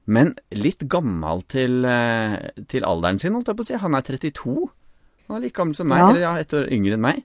Men 0.07 0.35
litt 0.55 0.85
gammel 0.87 1.41
til, 1.51 1.83
eh, 1.85 2.37
til 2.71 2.85
alderen 2.87 3.19
sin, 3.19 3.33
holdt 3.35 3.47
jeg 3.51 3.57
på 3.59 3.65
å 3.65 3.67
si. 3.67 3.79
Han 3.81 3.95
er 3.97 4.01
32. 4.07 4.69
Han 5.27 5.37
er 5.37 5.41
like 5.43 5.57
gammel 5.57 5.75
som 5.75 5.87
meg, 5.91 5.99
Ja. 5.99 6.09
eller 6.09 6.21
ja, 6.21 6.33
ett 6.39 6.53
år 6.55 6.69
yngre 6.71 6.93
enn 6.95 7.01
meg. 7.03 7.23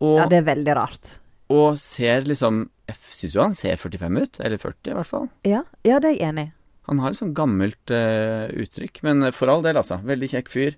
Og, 0.00 0.18
Ja, 0.20 0.26
det 0.30 0.38
er 0.38 0.54
veldig 0.54 0.74
rart. 0.76 1.18
og 1.50 1.76
ser 1.78 2.22
liksom 2.22 2.68
Jeg 2.86 2.96
syns 3.00 3.32
jo 3.34 3.40
han 3.42 3.54
ser 3.54 3.76
45 3.76 4.16
ut. 4.22 4.40
Eller 4.40 4.58
40, 4.58 4.90
i 4.90 4.94
hvert 4.94 5.06
fall. 5.08 5.28
Ja, 5.42 5.62
ja 5.84 5.98
det 5.98 6.10
er 6.10 6.18
jeg 6.18 6.28
enig 6.34 6.42
i. 6.48 6.52
Han 6.86 6.98
har 6.98 7.10
et 7.10 7.16
sånn 7.16 7.32
gammelt 7.32 7.90
uh, 7.90 8.46
uttrykk. 8.52 9.02
Men 9.02 9.32
for 9.32 9.48
all 9.48 9.62
del, 9.62 9.74
altså. 9.80 10.02
Veldig 10.04 10.28
kjekk 10.28 10.48
fyr. 10.52 10.74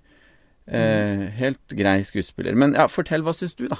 Eh, 0.69 1.27
helt 1.35 1.67
grei 1.67 2.01
skuespiller. 2.03 2.55
Men 2.55 2.73
ja, 2.73 2.87
fortell, 2.87 3.21
hva 3.23 3.33
syns 3.35 3.53
du, 3.55 3.67
da? 3.67 3.75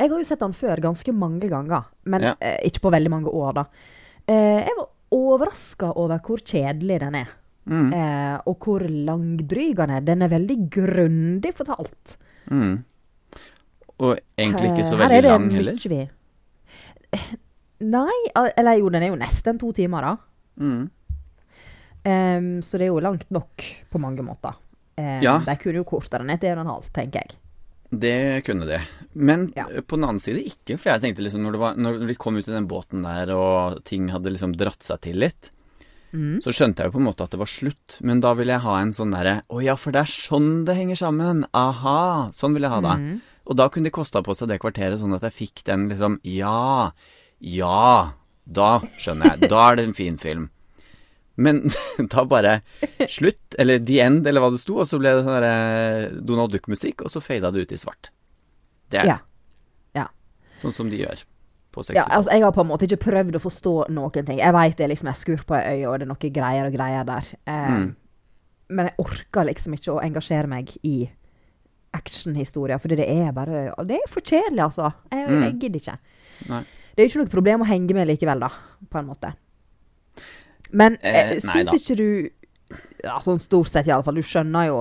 Jeg 0.00 0.10
har 0.10 0.18
jo 0.18 0.24
sett 0.24 0.40
han 0.40 0.52
før 0.52 0.80
ganske 0.82 1.14
mange 1.14 1.48
ganger, 1.48 1.84
men 2.04 2.22
Ja. 2.22 2.34
uh, 2.42 2.58
ikke 2.66 2.80
på 2.80 2.90
veldig 2.90 3.10
mange 3.10 3.30
år, 3.30 3.54
da. 3.54 3.64
Jeg 4.26 4.74
var 4.76 4.88
overraska 5.14 5.92
over 6.00 6.20
hvor 6.24 6.42
kjedelig 6.42 6.98
den 7.04 7.20
er. 7.22 7.30
Mm. 7.64 7.92
Eh, 7.96 8.34
og 8.50 8.66
hvor 8.66 8.84
langdryg 8.84 9.76
den 9.78 9.94
er. 9.96 10.02
Den 10.04 10.24
er 10.26 10.32
veldig 10.32 10.58
grundig 10.74 11.54
fortalt. 11.56 12.16
Mm. 12.50 12.82
Og 14.04 14.18
egentlig 14.36 14.72
ikke 14.72 14.84
så 14.84 14.98
Eh, 14.98 15.00
her 15.00 15.08
veldig 15.08 15.16
er 15.16 15.22
det 15.22 15.30
lang 15.30 15.48
heller. 15.54 15.88
Vi... 15.94 16.02
Nei, 17.94 18.18
eller 18.56 18.78
jo, 18.80 18.90
den 18.90 19.02
er 19.02 19.12
jo 19.12 19.20
nesten 19.20 19.58
to 19.60 19.72
timer, 19.76 20.10
da. 20.10 20.16
Mm. 20.60 20.84
Um, 22.04 22.50
så 22.60 22.76
det 22.76 22.86
er 22.86 22.92
jo 22.92 23.00
langt 23.00 23.30
nok 23.32 23.64
på 23.90 24.00
mange 24.02 24.22
måter. 24.22 24.58
Um, 24.98 25.22
Ja. 25.24 25.38
De 25.46 25.56
kunne 25.56 25.80
jo 25.80 25.86
kortere 25.88 26.24
ned 26.26 26.40
til 26.40 26.52
en 26.52 26.60
og 26.60 26.66
en 26.66 26.74
halv, 26.74 26.90
tenker 26.92 27.24
jeg. 27.24 27.38
Det 28.00 28.44
kunne 28.46 28.66
det. 28.66 28.80
Men 29.14 29.52
Ja. 29.56 29.66
på 29.86 29.96
den 29.96 30.04
annen 30.08 30.20
side 30.20 30.42
ikke. 30.44 30.78
For 30.78 30.90
jeg 30.92 31.02
tenkte 31.02 31.22
liksom 31.22 31.42
når, 31.44 31.52
det 31.52 31.60
var, 31.60 31.74
når 31.76 32.06
vi 32.08 32.14
kom 32.14 32.36
ut 32.36 32.48
i 32.48 32.52
den 32.52 32.66
båten 32.68 33.02
der 33.04 33.30
og 33.34 33.84
ting 33.84 34.08
hadde 34.10 34.30
liksom 34.32 34.56
dratt 34.56 34.82
seg 34.82 35.00
til 35.00 35.16
litt, 35.16 35.50
Mm. 36.14 36.38
så 36.40 36.52
skjønte 36.54 36.78
jeg 36.78 36.86
jo 36.92 36.92
på 36.94 37.00
en 37.02 37.06
måte 37.08 37.24
at 37.24 37.30
det 37.34 37.38
var 37.40 37.46
slutt. 37.50 37.96
Men 38.00 38.20
da 38.20 38.34
ville 38.34 38.52
jeg 38.54 38.60
ha 38.62 38.76
en 38.80 38.92
sånn 38.92 39.10
derre 39.10 39.42
Å 39.50 39.62
ja, 39.64 39.74
for 39.74 39.90
det 39.90 40.02
er 40.02 40.06
sånn 40.06 40.64
det 40.64 40.76
henger 40.76 40.94
sammen. 40.96 41.44
Aha. 41.52 42.30
Sånn 42.30 42.54
ville 42.54 42.68
jeg 42.68 42.70
ha 42.70 42.80
det. 42.80 43.00
Mm. 43.02 43.20
Og 43.48 43.56
da 43.56 43.68
kunne 43.68 43.84
de 43.84 43.90
kosta 43.90 44.22
på 44.22 44.34
seg 44.36 44.46
det 44.48 44.60
kvarteret 44.60 45.00
sånn 45.00 45.12
at 45.16 45.22
jeg 45.26 45.32
fikk 45.50 45.64
den 45.64 45.88
liksom 45.90 46.20
Ja. 46.22 46.92
Ja. 47.40 48.12
Da 48.46 48.78
skjønner 48.98 49.40
jeg. 49.40 49.48
Da 49.50 49.70
er 49.72 49.76
det 49.76 49.84
en 49.88 49.92
fin 49.94 50.16
film. 50.16 50.50
Men 51.36 51.62
da 52.12 52.24
bare 52.24 52.60
slutt, 53.10 53.56
eller 53.58 53.78
The 53.82 54.00
End, 54.04 54.26
eller 54.26 54.40
hva 54.44 54.50
det 54.54 54.60
sto, 54.62 54.76
og 54.78 54.86
så 54.86 54.98
ble 55.02 55.10
det 55.16 55.24
sånn 55.26 56.24
Donald 56.26 56.52
Duck-musikk, 56.54 57.02
og 57.02 57.10
så 57.10 57.20
fada 57.24 57.50
det 57.50 57.64
ut 57.66 57.72
i 57.72 57.78
svart. 57.80 58.10
Det 58.90 59.00
er 59.02 59.06
Ja. 59.06 59.16
Ja. 59.94 60.06
sånn 60.62 60.72
som 60.72 60.88
de 60.90 61.00
gjør 61.02 61.24
på 61.74 61.82
60 61.82 61.96
Ja, 61.98 62.04
altså, 62.06 62.30
jeg 62.30 62.42
har 62.46 62.52
på 62.54 62.60
en 62.62 62.68
måte 62.70 62.86
ikke 62.86 63.00
prøvd 63.10 63.34
å 63.34 63.42
forstå 63.42 63.72
noen 63.90 64.24
ting. 64.26 64.38
Jeg 64.38 64.52
veit 64.54 64.76
det 64.78 64.88
liksom 64.92 65.08
er 65.10 65.18
skurr 65.18 65.42
på 65.44 65.56
ei 65.58 65.80
øye, 65.82 65.88
og 65.90 65.98
det 65.98 66.06
er 66.06 66.12
noe 66.12 66.30
greier 66.38 66.66
og 66.70 66.72
greier 66.78 67.04
der. 67.04 67.24
Eh, 67.46 67.68
Mm. 67.74 67.96
Men 68.70 68.86
jeg 68.86 68.94
orker 68.98 69.44
liksom 69.44 69.74
ikke 69.74 69.92
å 69.92 70.00
engasjere 70.02 70.48
meg 70.48 70.70
i 70.82 71.08
actionhistorier, 71.94 72.78
fordi 72.80 72.96
det 72.96 73.08
er 73.10 73.32
bare 73.32 73.74
Det 73.86 73.98
er 73.98 74.08
for 74.10 74.20
kjedelig, 74.24 74.62
altså. 74.62 74.92
Jeg, 75.12 75.28
Mm. 75.28 75.42
jeg 75.42 75.58
gidder 75.60 75.80
ikke. 75.80 75.98
Nei. 76.48 76.62
Det 76.96 77.02
er 77.02 77.08
jo 77.08 77.10
ikke 77.10 77.24
noe 77.24 77.30
problem 77.34 77.60
å 77.62 77.66
henge 77.66 77.94
med 77.94 78.08
likevel, 78.08 78.40
da, 78.40 78.48
på 78.90 78.98
en 78.98 79.06
måte. 79.06 79.34
Men 80.74 80.96
Eh, 81.02 81.18
eh, 81.34 81.38
syns 81.44 81.70
ikke 81.76 81.96
du 81.96 82.06
Ja, 83.04 83.18
sånn 83.22 83.38
stort 83.42 83.68
sett 83.70 83.86
iallfall. 83.86 84.16
Du 84.18 84.24
skjønner 84.26 84.66
jo 84.70 84.78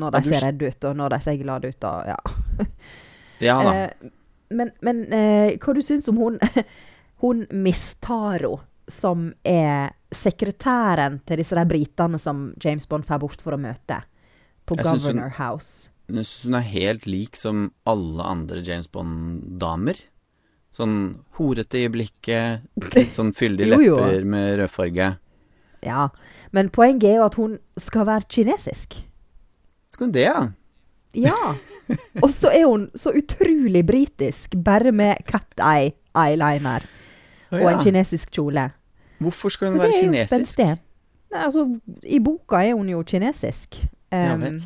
når 0.00 0.14
de 0.16 0.20
ser 0.30 0.44
redde 0.46 0.68
ut, 0.70 0.84
og 0.88 0.96
når 0.96 1.12
de 1.14 1.18
ser 1.24 1.36
glade 1.40 1.68
ut, 1.72 1.84
og 1.84 2.06
ja. 2.10 2.16
Ja 3.44 3.56
da. 3.64 3.72
Eh, 3.74 4.10
men 4.50 4.72
men 4.82 5.04
eh, 5.14 5.56
hva 5.62 5.74
du 5.76 5.80
syns 5.84 6.08
om 6.10 6.18
hun, 6.18 6.38
hun 7.22 7.44
Miss 7.52 7.94
Taro, 8.02 8.60
som 8.90 9.28
er 9.46 9.92
sekretæren 10.10 11.20
til 11.26 11.38
disse 11.38 11.54
der 11.54 11.68
britene 11.70 12.18
som 12.18 12.48
James 12.64 12.86
Bond 12.90 13.06
får 13.06 13.20
bort 13.22 13.42
for 13.44 13.54
å 13.54 13.60
møte 13.60 14.00
på 14.66 14.76
Jeg 14.80 14.84
Governor 14.88 15.28
hun- 15.30 15.38
House? 15.38 15.88
Jeg 16.10 16.24
syns 16.26 16.44
hun 16.48 16.54
er 16.58 16.66
helt 16.66 17.06
lik 17.06 17.36
som 17.38 17.68
alle 17.86 18.24
andre 18.26 18.64
James 18.66 18.88
Bond-damer. 18.90 20.00
Sånn 20.72 20.94
horete 21.38 21.80
i 21.82 21.88
blikket, 21.90 22.62
litt 22.94 23.16
sånn 23.16 23.32
fyldige 23.34 23.74
Jo, 23.74 23.80
jo. 23.82 23.96
lepper 23.98 24.24
med 24.30 24.58
rødfarge. 24.60 25.08
Ja, 25.82 26.08
men 26.54 26.68
poenget 26.70 27.08
er 27.10 27.16
jo 27.18 27.24
at 27.26 27.34
hun 27.40 27.56
skal 27.80 28.06
være 28.06 28.28
kinesisk. 28.30 29.00
Skal 29.90 30.06
hun 30.06 30.12
det, 30.14 30.26
ja? 30.28 30.42
Ja. 31.18 31.54
Og 32.22 32.28
så 32.30 32.52
er 32.54 32.68
hun 32.70 32.84
så 32.94 33.10
utrolig 33.18 33.82
britisk, 33.88 34.54
bare 34.62 34.92
med 34.94 35.24
cat 35.26 35.48
eye 35.58 35.90
eyeliner 36.14 36.84
og 37.50 37.64
en 37.66 37.80
kinesisk 37.82 38.30
kjole. 38.36 38.68
Hvorfor 39.18 39.50
skal 39.50 39.68
hun 39.72 39.74
Så 39.74 39.80
hun 39.80 39.88
det 39.88 39.96
er 39.96 39.98
jo 39.98 40.04
kinesisk? 40.06 40.30
spenstig. 40.30 40.68
Nei, 41.30 41.40
altså, 41.48 41.64
I 42.06 42.18
boka 42.22 42.60
er 42.62 42.76
hun 42.78 42.88
jo 42.94 43.02
kinesisk. 43.06 43.80
Ja 44.10 44.34
Um, 44.34 44.40
vel. 44.42 44.56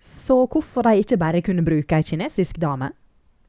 så 0.00 0.36
hvorfor 0.48 0.82
de 0.86 0.94
ikke 1.02 1.16
bare 1.20 1.42
kunne 1.44 1.64
bruke 1.64 1.96
ei 1.96 2.02
kinesisk 2.08 2.56
dame, 2.60 2.90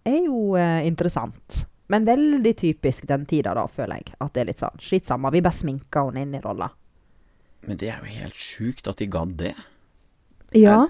er 0.06 0.22
jo 0.26 0.56
eh, 0.60 0.86
interessant. 0.88 1.66
Men 1.88 2.06
veldig 2.08 2.54
typisk 2.58 3.06
den 3.10 3.26
tida, 3.30 3.54
da, 3.54 3.68
føler 3.70 4.02
jeg. 4.02 4.16
At 4.24 4.34
det 4.34 4.42
er 4.42 4.50
litt 4.50 4.62
sånn 4.64 4.82
skitt 4.82 5.10
samme, 5.10 5.30
vi 5.34 5.44
bare 5.46 5.54
sminker 5.54 6.10
henne 6.10 6.26
inn 6.26 6.38
i 6.38 6.42
rolla. 6.42 6.72
Men 7.66 7.80
det 7.82 7.92
er 7.94 8.02
jo 8.02 8.18
helt 8.22 8.38
sjukt 8.38 8.90
at 8.90 9.02
de 9.02 9.10
gadd 9.10 9.36
det. 9.42 9.54
Ja, 10.56 10.86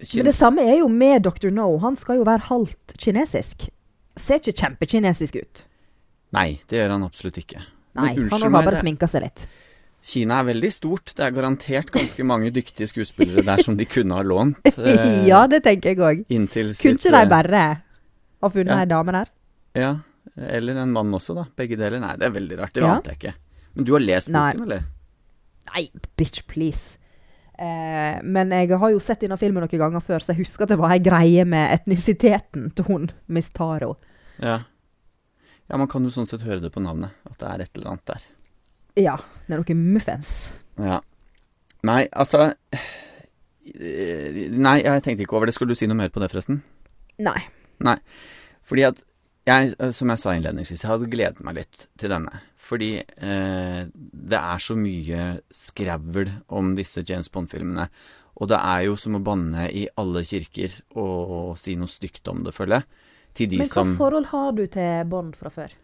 men 0.00 0.26
det 0.26 0.34
samme 0.34 0.64
er 0.64 0.80
jo 0.80 0.88
med 0.88 1.22
Dr. 1.26 1.50
No. 1.54 1.72
Han 1.82 1.96
skal 1.98 2.20
jo 2.20 2.26
være 2.28 2.48
halvt 2.48 2.94
kinesisk. 3.00 3.68
Ser 4.18 4.40
ikke 4.40 4.56
kjempekinesisk 4.62 5.36
ut. 5.40 5.64
Nei, 6.34 6.60
det 6.70 6.80
gjør 6.80 6.94
han 6.96 7.04
absolutt 7.06 7.40
ikke. 7.40 7.62
Nei, 7.98 8.14
Men 8.14 8.30
han 8.30 8.42
har 8.42 8.54
bare 8.54 8.76
det- 8.76 8.84
sminka 8.84 9.08
seg 9.10 9.26
litt. 9.26 9.46
Kina 10.02 10.40
er 10.40 10.44
veldig 10.54 10.72
stort. 10.72 11.12
Det 11.14 11.24
er 11.26 11.34
garantert 11.36 11.90
ganske 11.92 12.24
mange 12.24 12.50
dyktige 12.50 12.88
skuespillere 12.88 13.44
der 13.44 13.62
som 13.62 13.76
de 13.76 13.84
kunne 13.84 14.16
ha 14.16 14.22
lånt. 14.22 14.56
eh, 14.78 15.26
ja, 15.28 15.46
det 15.46 15.62
tenker 15.64 15.90
jeg 15.90 15.98
òg. 15.98 16.22
Kunne 16.26 16.96
ikke 16.96 17.12
de 17.12 17.26
bare 17.28 17.64
ha 18.40 18.50
funnet 18.52 18.72
ja. 18.74 18.80
ei 18.84 18.88
dame 18.90 19.12
der? 19.16 19.30
Ja, 19.78 19.90
eller 20.36 20.80
en 20.82 20.92
mann 20.94 21.12
også, 21.16 21.34
da. 21.36 21.44
Begge 21.56 21.76
deler. 21.80 22.00
Nei, 22.02 22.14
det 22.20 22.28
er 22.28 22.34
veldig 22.34 22.58
rart. 22.60 22.72
Det 22.74 22.82
Ja. 22.82 22.94
ante 22.96 23.12
jeg 23.12 23.18
ikke. 23.20 23.34
Men 23.74 23.84
du 23.86 23.92
har 23.92 24.00
lest 24.00 24.28
Nei. 24.28 24.52
boken, 24.52 24.64
eller? 24.66 24.82
Nei, 25.74 25.84
bitch, 26.16 26.42
please. 26.50 26.96
Eh, 27.60 28.20
men 28.24 28.50
jeg 28.50 28.70
har 28.72 28.90
jo 28.90 28.98
sett 28.98 29.20
denne 29.20 29.36
filmen 29.38 29.60
noen 29.62 29.78
ganger 29.82 30.00
før, 30.00 30.22
så 30.24 30.32
jeg 30.32 30.40
husker 30.46 30.64
at 30.64 30.72
det 30.72 30.78
var 30.80 30.94
ei 30.94 30.98
greie 31.04 31.44
med 31.44 31.70
etnisiteten 31.74 32.70
til 32.74 32.84
hun 32.88 33.10
Miss 33.28 33.50
Taro. 33.52 33.96
Ja. 34.40 34.62
Ja, 35.68 35.76
man 35.76 35.86
kan 35.88 36.02
jo 36.02 36.10
sånn 36.10 36.26
sett 36.26 36.42
høre 36.42 36.60
det 36.64 36.72
på 36.74 36.80
navnet. 36.82 37.12
At 37.28 37.38
det 37.38 37.48
er 37.50 37.60
et 37.66 37.76
eller 37.76 37.92
annet 37.92 38.06
der. 38.06 38.22
Ja, 38.98 39.16
det 39.46 39.54
er 39.54 39.60
noe 39.60 39.76
muffens. 39.78 40.32
Ja. 40.80 41.00
Nei, 41.86 42.08
altså 42.12 42.54
eh, 42.72 44.48
Nei, 44.50 44.80
jeg 44.82 45.04
tenkte 45.04 45.24
ikke 45.24 45.36
over 45.38 45.46
det. 45.48 45.54
Skulle 45.54 45.76
du 45.76 45.78
si 45.78 45.86
noe 45.86 45.96
mer 46.00 46.10
på 46.12 46.20
det, 46.22 46.30
forresten? 46.32 46.62
Nei. 47.22 47.38
Fordi 48.66 48.86
at 48.86 49.02
jeg, 49.48 49.72
som 49.96 50.12
jeg 50.12 50.20
sa 50.20 50.34
innledningsvis, 50.36 50.84
jeg 50.84 50.90
hadde 50.90 51.10
gledet 51.10 51.44
meg 51.44 51.56
litt 51.62 51.86
til 51.98 52.12
denne. 52.12 52.42
Fordi 52.60 52.90
eh, 53.00 53.82
det 53.90 54.40
er 54.40 54.62
så 54.62 54.76
mye 54.78 55.26
skravl 55.54 56.28
om 56.54 56.74
disse 56.78 57.02
James 57.08 57.30
Bond-filmene. 57.32 57.88
Og 58.40 58.50
det 58.52 58.58
er 58.60 58.86
jo 58.86 58.96
som 59.00 59.18
å 59.18 59.22
banne 59.24 59.66
i 59.76 59.86
alle 60.00 60.22
kirker 60.24 60.76
og, 60.94 61.56
si 61.60 61.74
noe 61.76 61.90
stygt 61.90 62.28
om 62.30 62.44
det, 62.46 62.54
føler 62.56 62.80
jeg. 62.80 63.06
Til 63.40 63.50
de 63.52 63.60
Men 63.62 63.70
hva 63.70 63.84
som 63.84 63.96
forhold 63.98 64.28
har 64.32 64.52
du 64.56 64.64
til 64.66 65.10
Bond 65.10 65.36
fra 65.38 65.52
før? 65.54 65.74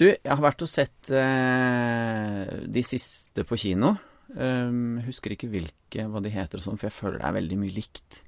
Du, 0.00 0.06
jeg 0.08 0.30
har 0.30 0.40
vært 0.40 0.62
og 0.64 0.70
sett 0.70 1.10
eh, 1.12 2.54
de 2.72 2.84
siste 2.86 3.44
på 3.46 3.58
kino. 3.60 3.94
Um, 4.30 5.00
husker 5.02 5.34
ikke 5.34 5.50
hvilke, 5.50 6.06
hva 6.06 6.22
de 6.22 6.30
heter 6.32 6.60
og 6.60 6.64
sånn, 6.64 6.78
for 6.78 6.86
jeg 6.86 6.94
føler 6.94 7.18
det 7.18 7.26
er 7.28 7.36
veldig 7.40 7.58
mye 7.60 7.74
likt. 7.74 8.20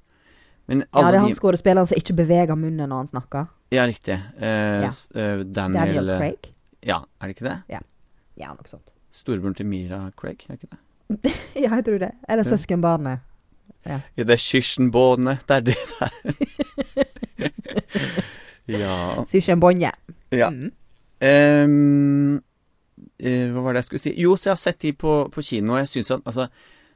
Men 0.67 0.83
Ja, 0.93 0.99
det 1.01 1.07
er 1.07 1.11
de 1.17 1.19
han 1.25 1.33
skuespilleren 1.35 1.87
som 1.89 1.97
ikke 1.99 2.13
beveger 2.15 2.55
munnen 2.55 2.87
når 2.89 2.97
han 3.03 3.07
snakker. 3.11 3.47
Ja, 3.73 3.83
riktig. 3.89 4.15
Uh, 4.37 4.85
Ja. 4.85 4.89
eh, 5.15 5.43
Daniel, 5.43 5.73
Daniel 5.73 6.11
Craig. 6.17 6.49
Ja, 6.85 6.97
er 7.21 7.27
det 7.27 7.35
ikke 7.37 7.49
det? 7.49 7.57
Ja, 8.37 8.47
noe 8.53 8.67
sånt. 8.69 8.93
Storebroren 9.11 9.55
til 9.55 9.65
Mira 9.65 10.11
Craig, 10.17 10.45
er 10.49 10.55
det 10.55 10.63
ikke 10.63 10.71
det? 10.71 10.79
Ja, 11.63 11.75
jeg 11.75 11.85
tror 11.85 11.99
det. 11.99 12.11
Eller 12.29 12.43
Ja. 12.43 12.49
søskenbarnet. 12.55 13.19
Ja, 13.85 13.99
det 14.17 14.29
er 14.29 14.39
Kirstenbåne. 14.39 15.37
Det 15.47 15.55
er 15.55 15.59
det 15.61 15.77
der. 15.99 16.09
ja. 18.79 19.25
Søskenbonje. 19.27 19.91
ja. 20.31 20.49
Mm. 20.49 20.71
Um, 21.23 22.35
uh, 23.23 23.51
hva 23.53 23.61
var 23.63 23.73
det 23.73 23.83
jeg 23.83 23.87
skulle 23.87 24.01
si? 24.03 24.11
Jo, 24.21 24.35
så 24.35 24.49
jeg 24.49 24.51
har 24.57 24.59
sett 24.59 24.79
de 24.83 24.91
på, 24.93 25.13
på 25.31 25.41
kino, 25.45 25.73
og 25.73 25.79
jeg 25.79 25.87
syns 25.93 26.11
at 26.11 26.25
altså, 26.27 26.47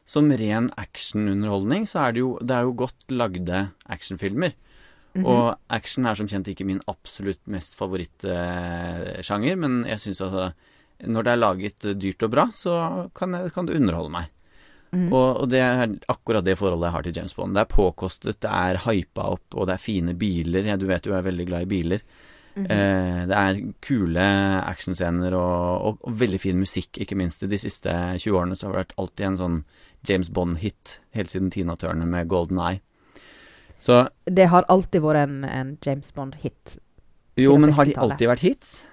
som 0.07 0.29
ren 0.39 0.69
actionunderholdning, 0.79 1.83
så 1.89 2.05
er 2.05 2.15
det 2.15 2.23
jo, 2.23 2.31
det 2.39 2.55
er 2.55 2.67
jo 2.67 2.77
godt 2.79 3.11
lagde 3.11 3.65
actionfilmer. 3.91 4.55
Mhm. 5.17 5.25
Og 5.25 5.57
action 5.73 6.05
er 6.05 6.17
som 6.19 6.29
kjent 6.29 6.47
ikke 6.51 6.67
min 6.67 6.81
absolutt 6.87 7.41
mest 7.49 7.75
favorittsjanger, 7.79 9.57
men 9.59 9.83
jeg 9.89 10.03
syns 10.03 10.21
altså 10.21 10.51
Når 10.97 11.23
det 11.23 11.31
er 11.31 11.37
laget 11.37 11.83
dyrt 12.01 12.23
og 12.25 12.31
bra, 12.33 12.47
så 12.49 12.71
kan, 13.13 13.35
jeg, 13.37 13.51
kan 13.53 13.67
det 13.67 13.75
underholde 13.77 14.09
meg. 14.09 14.31
Mhm. 14.89 15.11
Og, 15.13 15.43
og 15.43 15.49
det 15.51 15.59
er 15.61 15.91
akkurat 16.09 16.45
det 16.45 16.55
forholdet 16.57 16.87
jeg 16.87 16.95
har 16.95 17.03
til 17.05 17.17
James 17.19 17.35
Bond. 17.37 17.53
Det 17.53 17.61
er 17.61 17.69
påkostet, 17.75 18.39
det 18.41 18.49
er 18.49 18.79
hypa 18.81 19.27
opp, 19.35 19.45
og 19.53 19.67
det 19.67 19.75
er 19.75 19.83
fine 19.83 20.15
biler. 20.17 20.65
Ja, 20.65 20.77
du 20.79 20.87
vet 20.89 21.05
jo 21.05 21.13
jeg 21.13 21.21
er 21.21 21.29
veldig 21.29 21.45
glad 21.51 21.67
i 21.67 21.69
biler. 21.69 22.01
eh, 22.57 23.21
det 23.29 23.37
er 23.37 23.61
kule 23.85 24.25
actionscener 24.65 25.35
og, 25.37 25.85
og, 25.85 25.99
og 26.01 26.17
veldig 26.17 26.39
fin 26.41 26.57
musikk, 26.57 26.97
ikke 27.03 27.19
minst. 27.19 27.45
De 27.45 27.59
siste 27.61 27.93
20 28.17 28.39
årene 28.39 28.57
så 28.57 28.67
har 28.67 28.73
det 28.73 28.81
vært 28.85 28.97
alltid 28.97 29.27
en 29.27 29.41
sånn 29.43 29.59
James 30.07 30.29
Bond-hit, 30.29 30.99
helt 31.15 31.31
siden 31.33 31.49
Tina 31.51 31.75
Turner 31.75 32.05
med 32.05 32.27
Golden 32.27 32.59
Eye. 32.59 32.81
Så 33.79 34.07
Det 34.25 34.47
har 34.49 34.65
alltid 34.69 35.01
vært 35.01 35.23
en, 35.27 35.43
en 35.45 35.77
James 35.85 36.11
Bond-hit. 36.13 36.77
Jo, 37.37 37.57
men 37.61 37.73
har 37.77 37.85
de 37.85 37.93
alltid 37.93 38.27
vært 38.27 38.41
hits? 38.45 38.85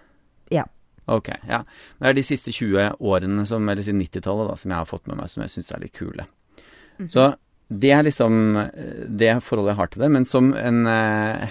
Ja. 0.53 0.65
Ok, 1.09 1.29
ja. 1.49 1.63
Det 2.01 2.09
er 2.11 2.17
de 2.17 2.23
siste 2.25 2.53
20 2.53 2.97
årene, 3.01 3.45
som, 3.49 3.69
eller 3.69 3.83
siden 3.85 4.01
90-tallet, 4.03 4.59
som 4.61 4.71
jeg 4.73 4.79
har 4.81 4.89
fått 4.89 5.07
med 5.09 5.17
meg, 5.21 5.31
som 5.33 5.43
jeg 5.45 5.53
syns 5.55 5.73
er 5.73 5.81
litt 5.85 5.97
kule. 5.97 6.27
Mhm. 6.99 7.09
Så 7.13 7.35
det 7.73 7.91
er 7.97 8.05
liksom 8.05 8.57
eh, 8.61 9.05
det 9.09 9.39
forholdet 9.43 9.73
jeg 9.73 9.81
har 9.81 9.93
til 9.95 10.03
det. 10.05 10.11
Men 10.13 10.25
som 10.29 10.51
en 10.55 10.83
eh, 10.87 11.49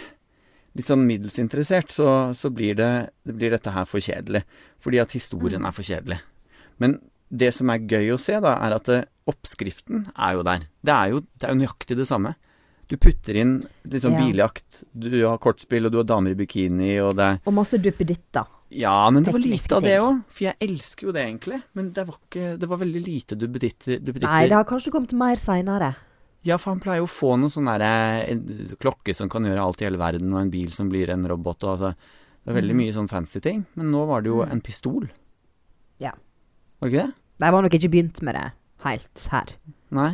litt 0.77 0.89
sånn 0.89 1.07
middels 1.09 1.39
interessert, 1.41 1.89
så, 1.93 2.33
så 2.37 2.49
blir, 2.53 2.77
det, 2.77 2.91
det 3.25 3.33
blir 3.39 3.53
dette 3.53 3.73
her 3.73 3.85
for 3.89 4.01
kjedelig. 4.01 4.43
Fordi 4.81 5.01
at 5.01 5.11
historien 5.17 5.61
Mm. 5.61 5.67
er 5.69 5.73
for 5.73 5.83
kjedelig. 5.89 6.19
Men 6.81 6.99
det 7.33 7.51
som 7.55 7.69
er 7.73 7.79
gøy 7.89 8.11
å 8.13 8.19
se, 8.21 8.35
da, 8.43 8.53
er 8.61 8.75
at 8.77 8.89
eh, 8.93 9.05
oppskriften 9.27 10.05
er 10.13 10.33
jo 10.37 10.43
der. 10.45 10.67
Det 10.85 10.93
er 10.93 11.09
jo, 11.13 11.21
det 11.39 11.47
er 11.47 11.53
jo 11.55 11.59
nøyaktig 11.63 11.97
det 11.97 12.07
samme. 12.09 12.35
Du 12.91 12.97
putter 12.99 13.35
inn 13.39 13.53
liksom 13.89 14.13
Ja. 14.13 14.19
biljakt, 14.27 14.83
du 14.93 15.09
har 15.25 15.39
kortspill, 15.41 15.85
og 15.87 15.91
du 15.91 15.97
har 15.97 16.03
damer 16.09 16.31
i 16.35 16.35
bikini, 16.35 16.99
og 17.01 17.15
det 17.17 17.23
er 17.25 17.39
Og 17.47 17.53
masse 17.55 17.79
duppeditter. 17.81 18.45
Ja, 18.69 19.09
men 19.09 19.23
det 19.23 19.31
var 19.33 19.39
lite 19.39 19.75
av 19.77 19.81
det 19.85 19.99
òg. 20.01 20.23
For 20.27 20.43
jeg 20.45 20.55
elsker 20.59 21.07
jo 21.07 21.11
det, 21.13 21.23
egentlig. 21.27 21.61
Men 21.75 21.91
det 21.93 22.05
var, 22.07 22.15
ikke, 22.29 22.57
det 22.59 22.69
var 22.69 22.77
veldig 22.81 23.03
lite 23.05 23.35
duppeditter. 23.37 24.27
Nei, 24.27 24.47
det 24.49 24.57
har 24.57 24.65
kanskje 24.65 24.91
kommet 24.91 25.13
mer 25.13 25.35
seinere. 25.37 25.95
Ja, 26.43 26.57
for 26.57 26.73
han 26.73 26.81
pleier 26.83 26.99
jo 26.99 27.05
å 27.07 27.13
få 27.13 27.37
noe 27.39 27.49
sånn 27.53 27.69
derre 27.69 28.75
klokke 28.81 29.13
som 29.15 29.29
kan 29.29 29.45
gjøre 29.47 29.61
alt 29.63 29.81
i 29.81 29.85
hele 29.85 29.97
verden, 30.01 30.33
og 30.33 30.41
en 30.41 30.49
bil 30.51 30.69
som 30.75 30.89
blir 30.91 31.09
en 31.13 31.23
robot, 31.25 31.63
og 31.63 31.77
altså 31.77 31.95
Det 32.45 32.51
er 32.51 32.59
veldig 32.61 32.75
Mhm. 32.75 32.81
mye 32.83 32.93
sånn 32.93 33.07
fancy 33.09 33.39
ting. 33.39 33.65
Men 33.77 33.89
nå 33.89 34.05
var 34.05 34.21
det 34.21 34.27
jo 34.27 34.43
Mm. 34.43 34.51
en 34.51 34.61
pistol. 34.61 35.09
Ja. 35.97 36.11
Var 36.81 36.89
det 36.89 36.91
ikke 36.91 37.05
det? 37.07 37.13
De 37.39 37.45
har 37.49 37.61
nok 37.65 37.73
ikke 37.73 37.89
begynt 37.89 38.21
med 38.21 38.35
det 38.35 38.45
helt 38.85 39.27
her. 39.31 39.53
Nei. 39.95 40.11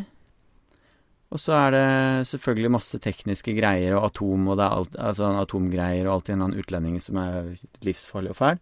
Og 1.30 1.38
så 1.42 1.54
er 1.54 1.72
det 1.76 2.28
selvfølgelig 2.32 2.72
masse 2.74 2.98
tekniske 3.00 3.54
greier 3.58 3.94
og 4.00 4.08
atom 4.08 4.48
og 4.50 4.58
det 4.58 4.66
er 4.66 4.76
alt, 4.80 4.96
altså 4.98 5.28
atomgreier 5.44 6.08
og 6.08 6.14
alltid 6.16 6.34
en 6.34 6.42
annen 6.48 6.60
utlending 6.64 6.96
som 7.02 7.20
er 7.22 7.52
livsfarlig 7.86 8.32
og 8.34 8.40
fæl. 8.40 8.60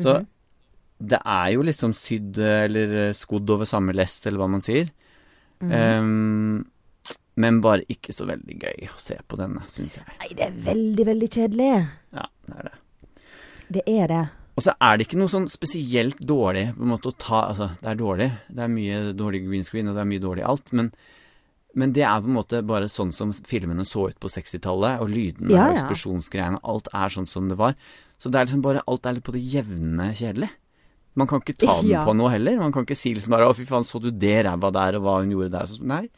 Så 0.00 0.14
Mhm. 0.20 0.26
det 1.10 1.18
er 1.26 1.46
jo 1.52 1.62
liksom 1.62 1.92
sydd 1.92 2.38
eller 2.38 3.12
skodd 3.12 3.50
over 3.50 3.64
samme 3.64 3.92
lest, 3.92 4.26
eller 4.26 4.38
hva 4.38 4.48
man 4.48 4.60
sier. 4.60 4.88
Mm 5.60 5.70
-hmm. 5.70 5.98
um, 6.00 6.70
men 7.36 7.60
bare 7.60 7.84
ikke 7.88 8.12
så 8.12 8.24
veldig 8.26 8.58
gøy 8.60 8.88
å 8.88 8.98
se 8.98 9.16
på 9.28 9.36
denne, 9.36 9.60
syns 9.68 9.96
jeg. 9.96 10.04
Nei, 10.20 10.28
det 10.36 10.46
er 10.46 10.50
veldig, 10.72 11.06
veldig 11.06 11.28
kjedelig. 11.30 11.88
Ja, 12.12 12.24
det 12.46 12.56
er 12.56 12.62
det. 12.62 12.72
Det 13.72 13.82
er 13.86 14.06
det. 14.06 14.28
Og 14.60 14.64
så 14.66 14.74
er 14.76 14.98
det 15.00 15.06
ikke 15.06 15.16
noe 15.22 15.32
sånn 15.32 15.46
spesielt 15.48 16.18
dårlig 16.20 16.66
på 16.76 16.84
en 16.84 16.90
måte 16.92 17.08
å 17.08 17.16
ta 17.16 17.38
Altså, 17.48 17.70
det 17.80 17.88
er 17.94 17.96
dårlig. 17.96 18.26
Det 18.52 18.60
er 18.66 18.72
mye 18.74 18.98
dårlig 19.16 19.40
green 19.46 19.64
screen, 19.64 19.88
og 19.88 19.96
det 19.96 20.02
er 20.04 20.10
mye 20.10 20.20
dårlig 20.20 20.44
alt, 20.44 20.72
men 20.76 20.92
men 21.72 21.92
det 21.94 22.02
er 22.02 22.18
på 22.18 22.26
en 22.26 22.34
måte 22.34 22.58
bare 22.66 22.88
sånn 22.90 23.12
som 23.14 23.30
filmene 23.46 23.84
så 23.86 24.08
ut 24.10 24.16
på 24.18 24.26
60-tallet, 24.26 24.98
og 25.04 25.12
lydene 25.12 25.52
Ja, 25.54 25.68
og 25.68 25.76
eksplosjonsgreiene. 25.76 26.58
Alt 26.66 26.88
er 26.92 27.12
sånn 27.14 27.28
som 27.30 27.46
det 27.48 27.56
var. 27.60 27.76
Så 28.18 28.26
det 28.28 28.40
er 28.40 28.48
liksom 28.48 28.64
bare 28.64 28.82
Alt 28.90 29.06
er 29.06 29.14
litt 29.14 29.24
på 29.28 29.34
det 29.36 29.44
jevne 29.52 30.08
kjedelig. 30.18 30.48
Man 31.14 31.30
kan 31.30 31.38
ikke 31.44 31.54
ta 31.62 31.76
den 31.80 31.92
Ja. 31.92 32.02
på 32.04 32.16
noe 32.18 32.32
heller. 32.34 32.58
Man 32.58 32.74
kan 32.74 32.82
ikke 32.84 32.98
si 32.98 33.14
liksom 33.14 33.30
bare 33.30 33.46
'Å, 33.46 33.54
fy 33.54 33.64
faen, 33.70 33.86
så 33.86 34.02
du 34.02 34.10
det 34.10 34.44
ræva 34.46 34.72
der, 34.74 34.98
og 34.98 35.02
hva 35.06 35.20
hun 35.22 35.30
gjorde 35.30 35.52
der?' 35.54 35.70
Så, 35.70 35.78
nei. 35.80 36.08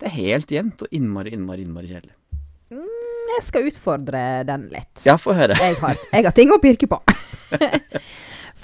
Det 0.00 0.08
er 0.08 0.16
helt 0.16 0.48
jevnt 0.48 0.82
og 0.82 0.88
innmari, 0.90 1.36
innmari, 1.36 1.68
innmari 1.68 1.86
kjedelig. 1.92 2.16
Jeg 3.34 3.42
skal 3.48 3.66
utfordre 3.70 4.20
den 4.48 4.68
litt. 4.72 5.02
Ja, 5.06 5.16
få 5.20 5.34
høre. 5.36 5.56
Jeg 5.58 5.76
har, 5.80 5.96
jeg 6.12 6.24
har 6.28 6.34
ting 6.36 6.52
å 6.54 6.60
pirke 6.62 6.86
på. 6.90 7.00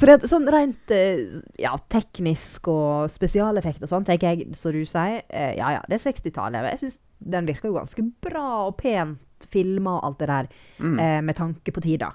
For 0.00 0.08
at 0.14 0.22
sånn 0.30 0.46
rent 0.48 0.92
eh, 0.94 1.26
ja, 1.60 1.74
teknisk 1.92 2.70
og 2.72 3.10
spesialeffekt 3.12 3.82
og 3.84 3.90
sånn, 3.90 4.06
tenker 4.08 4.30
jeg, 4.32 4.46
som 4.56 4.72
du 4.72 4.80
sier, 4.88 5.18
eh, 5.28 5.50
ja 5.58 5.74
ja, 5.74 5.82
det 5.90 5.98
er 5.98 6.04
60-tallet. 6.06 6.62
Men 6.62 6.70
jeg 6.72 6.80
syns 6.86 7.00
den 7.20 7.48
virker 7.50 7.68
jo 7.68 7.76
ganske 7.76 8.04
bra 8.24 8.46
og 8.70 8.78
pent 8.80 9.44
filma 9.52 9.98
og 9.98 10.06
alt 10.08 10.22
det 10.22 10.28
der, 10.30 10.48
Mm. 10.80 10.96
eh, 11.00 11.20
med 11.24 11.36
tanke 11.36 11.72
på 11.76 11.82
tida. 11.84 12.12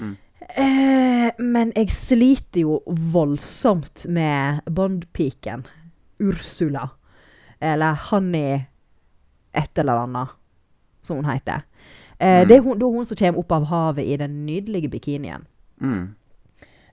Mm. 0.00 0.16
Eh, 0.48 1.30
men 1.38 1.72
jeg 1.76 1.90
sliter 1.94 2.60
jo 2.64 2.80
voldsomt 2.86 4.06
med 4.08 4.60
Bond-piken. 4.66 5.66
Ursula. 6.18 6.88
Eller 7.60 7.94
Honey 8.10 8.64
et 9.54 9.78
eller 9.78 10.02
annet, 10.04 10.34
som 11.02 11.16
hun 11.22 11.30
heter. 11.30 11.62
Eh, 12.18 12.42
Mm. 12.42 12.48
Det 12.48 12.56
er 12.56 12.60
hun, 12.60 12.78
da 12.78 12.86
hun 12.86 13.06
som 13.06 13.16
kommer 13.16 13.38
opp 13.38 13.52
av 13.52 13.64
havet 13.70 14.06
i 14.06 14.16
den 14.16 14.46
nydelige 14.46 14.90
bikinien. 14.90 15.44
Mm. 15.80 16.14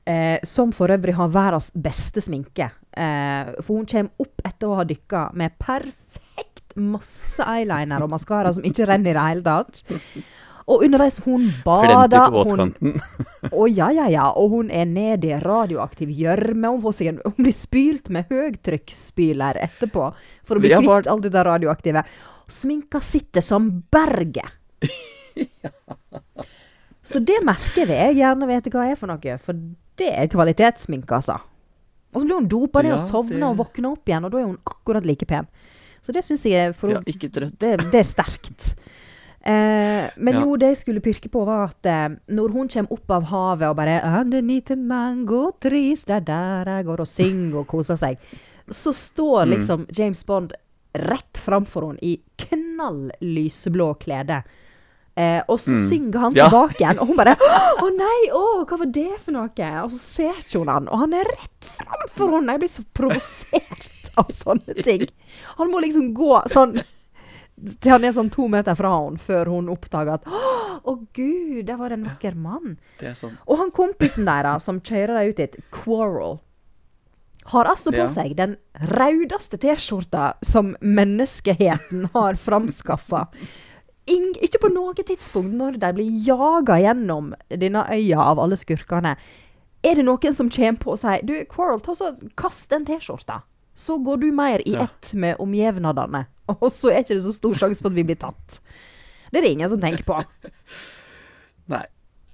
Eh, 0.05 0.39
som 0.43 0.71
for 0.71 0.87
øvrig 0.93 1.15
har 1.17 1.27
verdens 1.33 1.71
beste 1.73 2.21
sminke. 2.21 2.69
Eh, 2.93 3.53
for 3.61 3.79
hun 3.79 3.85
kommer 3.89 4.11
opp 4.21 4.41
etter 4.45 4.67
å 4.69 4.75
ha 4.75 4.83
dykka 4.85 5.31
med 5.33 5.57
perfekt 5.57 6.75
masse 6.75 7.41
eyeliner 7.41 8.03
og 8.03 8.11
maskara 8.11 8.51
som 8.53 8.63
ikke 8.67 8.85
renner 8.85 9.09
i 9.09 9.17
det 9.17 9.23
hele 9.29 9.41
tatt. 9.41 9.81
Og 10.67 10.81
underveis 10.83 11.19
hun 11.25 11.47
bader. 11.63 12.29
Hun, 12.81 12.99
og 13.51 13.69
ja, 13.69 13.91
ja, 13.93 14.07
ja. 14.09 14.27
Og 14.33 14.49
hun 14.49 14.71
er 14.73 14.85
nede 14.89 15.29
i 15.29 15.39
radioaktiv 15.41 16.09
gjørme. 16.09 16.71
Hun, 16.73 17.19
hun 17.23 17.37
blir 17.37 17.53
spylt 17.53 18.09
med 18.09 18.29
høytrykksspyler 18.29 19.57
etterpå 19.61 20.07
for 20.43 20.57
å 20.57 20.63
bli 20.63 20.69
kvitt 20.73 21.09
alt 21.09 21.27
det 21.29 21.45
radioaktive. 21.45 22.03
Sminka 22.49 22.99
sitter 22.99 23.41
som 23.45 23.69
berget. 23.93 24.49
Så 27.05 27.19
det 27.21 27.37
merker 27.45 27.85
vi. 27.85 27.93
Jeg 27.99 28.15
gjerne 28.17 28.47
vet 28.49 28.67
hva 28.73 28.87
er 28.89 28.97
for 28.97 29.11
noe, 29.11 29.35
for 29.43 29.53
det 29.99 30.07
er 30.09 30.29
kvalitetssminke, 30.31 31.13
altså. 31.19 31.35
Og 32.15 32.21
så 32.21 32.25
blir 32.25 32.39
hun 32.39 32.47
dopa 32.49 32.81
ned 32.81 32.95
og 32.95 32.99
Ja, 32.99 33.05
sovner 33.11 33.39
det- 33.39 33.43
og 33.49 33.57
våkner 33.59 33.91
opp 33.91 34.05
igjen, 34.09 34.25
og 34.25 34.31
da 34.31 34.37
er 34.39 34.45
hun 34.49 34.57
akkurat 34.65 35.05
like 35.05 35.25
pen. 35.27 35.45
Så 36.01 36.11
det 36.13 36.23
syns 36.25 36.43
jeg 36.45 36.73
for 36.75 36.89
Ja, 36.89 36.99
ikke 37.05 37.29
trøtt. 37.29 37.59
det, 37.59 37.77
det 37.91 37.99
er 38.01 38.03
sterkt. 38.03 38.73
Eh, 39.45 40.09
men 40.17 40.33
Ja. 40.33 40.41
jo, 40.41 40.55
det 40.57 40.69
jeg 40.73 40.77
skulle 40.77 41.01
pirke 41.05 41.29
på, 41.29 41.45
var 41.45 41.69
at 41.69 41.85
eh, 41.85 42.15
når 42.33 42.49
hun 42.51 42.67
kommer 42.67 42.91
opp 42.91 43.11
av 43.11 43.23
havet 43.29 43.69
og 43.69 43.75
bare 43.77 44.01
Underneath 44.01 44.73
mango 44.75 45.51
trees, 45.61 46.03
det 46.03 46.15
er 46.15 46.25
der 46.65 46.77
jeg 46.77 46.85
går 46.87 46.99
og 46.99 47.05
synger 47.05 47.59
og 47.59 47.67
koser 47.67 47.95
seg, 47.95 48.17
så 48.71 48.89
står 48.91 49.45
Mm. 49.45 49.49
liksom 49.53 49.85
James 49.95 50.23
Bond 50.25 50.53
rett 50.95 51.33
framfor 51.37 51.91
henne 51.91 51.99
i 52.01 52.17
knall 52.39 53.11
lyseblå 53.21 53.93
klede. 53.99 54.41
Eh, 55.17 55.41
og 55.47 55.57
så 55.59 55.71
Mm. 55.71 55.89
synger 55.89 56.19
han 56.19 56.33
Ja. 56.35 56.49
tilbake 56.49 56.75
igjen, 56.81 56.99
og 56.99 57.07
hun 57.07 57.15
bare 57.15 57.35
'Å 57.37 57.97
nei, 57.97 58.29
å, 58.33 58.65
hva 58.67 58.77
var 58.79 58.85
det 58.91 59.19
for 59.23 59.31
noe?' 59.31 59.83
Og 59.83 59.91
så 59.91 59.97
ser 59.99 60.33
ikke 60.33 60.59
hun 60.59 60.67
han, 60.67 60.87
og 60.89 60.99
han 60.99 61.13
er 61.13 61.23
rett 61.23 61.61
framfor 61.61 62.31
henne. 62.35 62.51
Jeg 62.51 62.59
blir 62.59 62.69
så 62.69 62.83
provosert 62.93 64.11
av 64.17 64.27
sånne 64.27 64.83
ting. 64.83 65.07
Han 65.57 65.71
må 65.71 65.79
liksom 65.81 66.13
gå 66.13 66.43
sånn 66.49 66.83
til 67.79 67.89
han 67.91 68.03
er 68.03 68.11
sånn 68.11 68.29
to 68.29 68.49
meter 68.49 68.75
fra 68.75 68.89
henne 69.05 69.17
før 69.17 69.45
hun 69.45 69.69
oppdager 69.69 70.13
at 70.15 70.25
'Å, 70.25 71.07
gud, 71.13 71.65
der 71.65 71.77
var 71.77 71.89
det 71.89 71.99
en 71.99 72.05
vakker 72.05 72.35
mann'. 72.35 72.75
Det 72.99 73.15
sånn. 73.15 73.37
Og 73.47 73.57
han 73.57 73.71
kompisen 73.71 74.25
deres 74.25 74.63
som 74.63 74.81
kjører 74.81 75.15
deg 75.19 75.29
ut 75.29 75.35
dit, 75.37 75.55
Quarrel, 75.71 76.39
har 77.45 77.65
altså 77.65 77.91
på 77.91 77.97
Ja. 78.03 78.07
seg 78.07 78.35
den 78.35 78.57
raudeste 78.81 79.57
T-skjorta 79.57 80.33
som 80.43 80.75
menneskeheten 80.81 82.09
har 82.13 82.33
framskaffa. 82.33 83.27
Ikke 84.05 84.61
på 84.61 84.69
noe 84.69 84.93
tidspunkt 84.99 85.55
når 85.57 85.79
de 85.81 85.89
blir 85.97 86.21
jaga 86.27 86.77
gjennom 86.83 87.33
denne 87.49 87.81
øya 87.89 88.21
av 88.21 88.41
alle 88.43 88.57
skurkene, 88.59 89.15
er 89.85 89.97
det 89.97 90.05
noen 90.05 90.35
som 90.37 90.49
kommer 90.49 90.81
på 90.81 90.93
og 90.93 91.01
sier 91.01 91.25
Du, 91.25 91.33
Quarrel, 91.49 91.81
ta 91.81 91.95
så 91.97 92.13
kast 92.37 92.69
den 92.73 92.85
T-skjorta. 92.85 93.41
Så 93.75 93.97
går 93.99 94.21
du 94.21 94.29
mer 94.31 94.61
i 94.65 94.75
ett 94.79 95.11
med 95.13 95.41
omjevnadene. 95.43 96.25
Og 96.61 96.69
så 96.71 96.93
er 96.93 97.03
ikke 97.03 97.17
det 97.17 97.25
så 97.25 97.33
stor 97.35 97.57
sjanse 97.59 97.83
for 97.83 97.91
at 97.91 97.97
vi 97.97 98.05
blir 98.07 98.19
tatt. 98.21 98.61
Det 99.31 99.41
er 99.41 99.43
det 99.43 99.51
ingen 99.57 99.71
som 99.71 99.81
tenker 99.81 100.05
på. 100.07 100.21
Nei. 101.73 101.83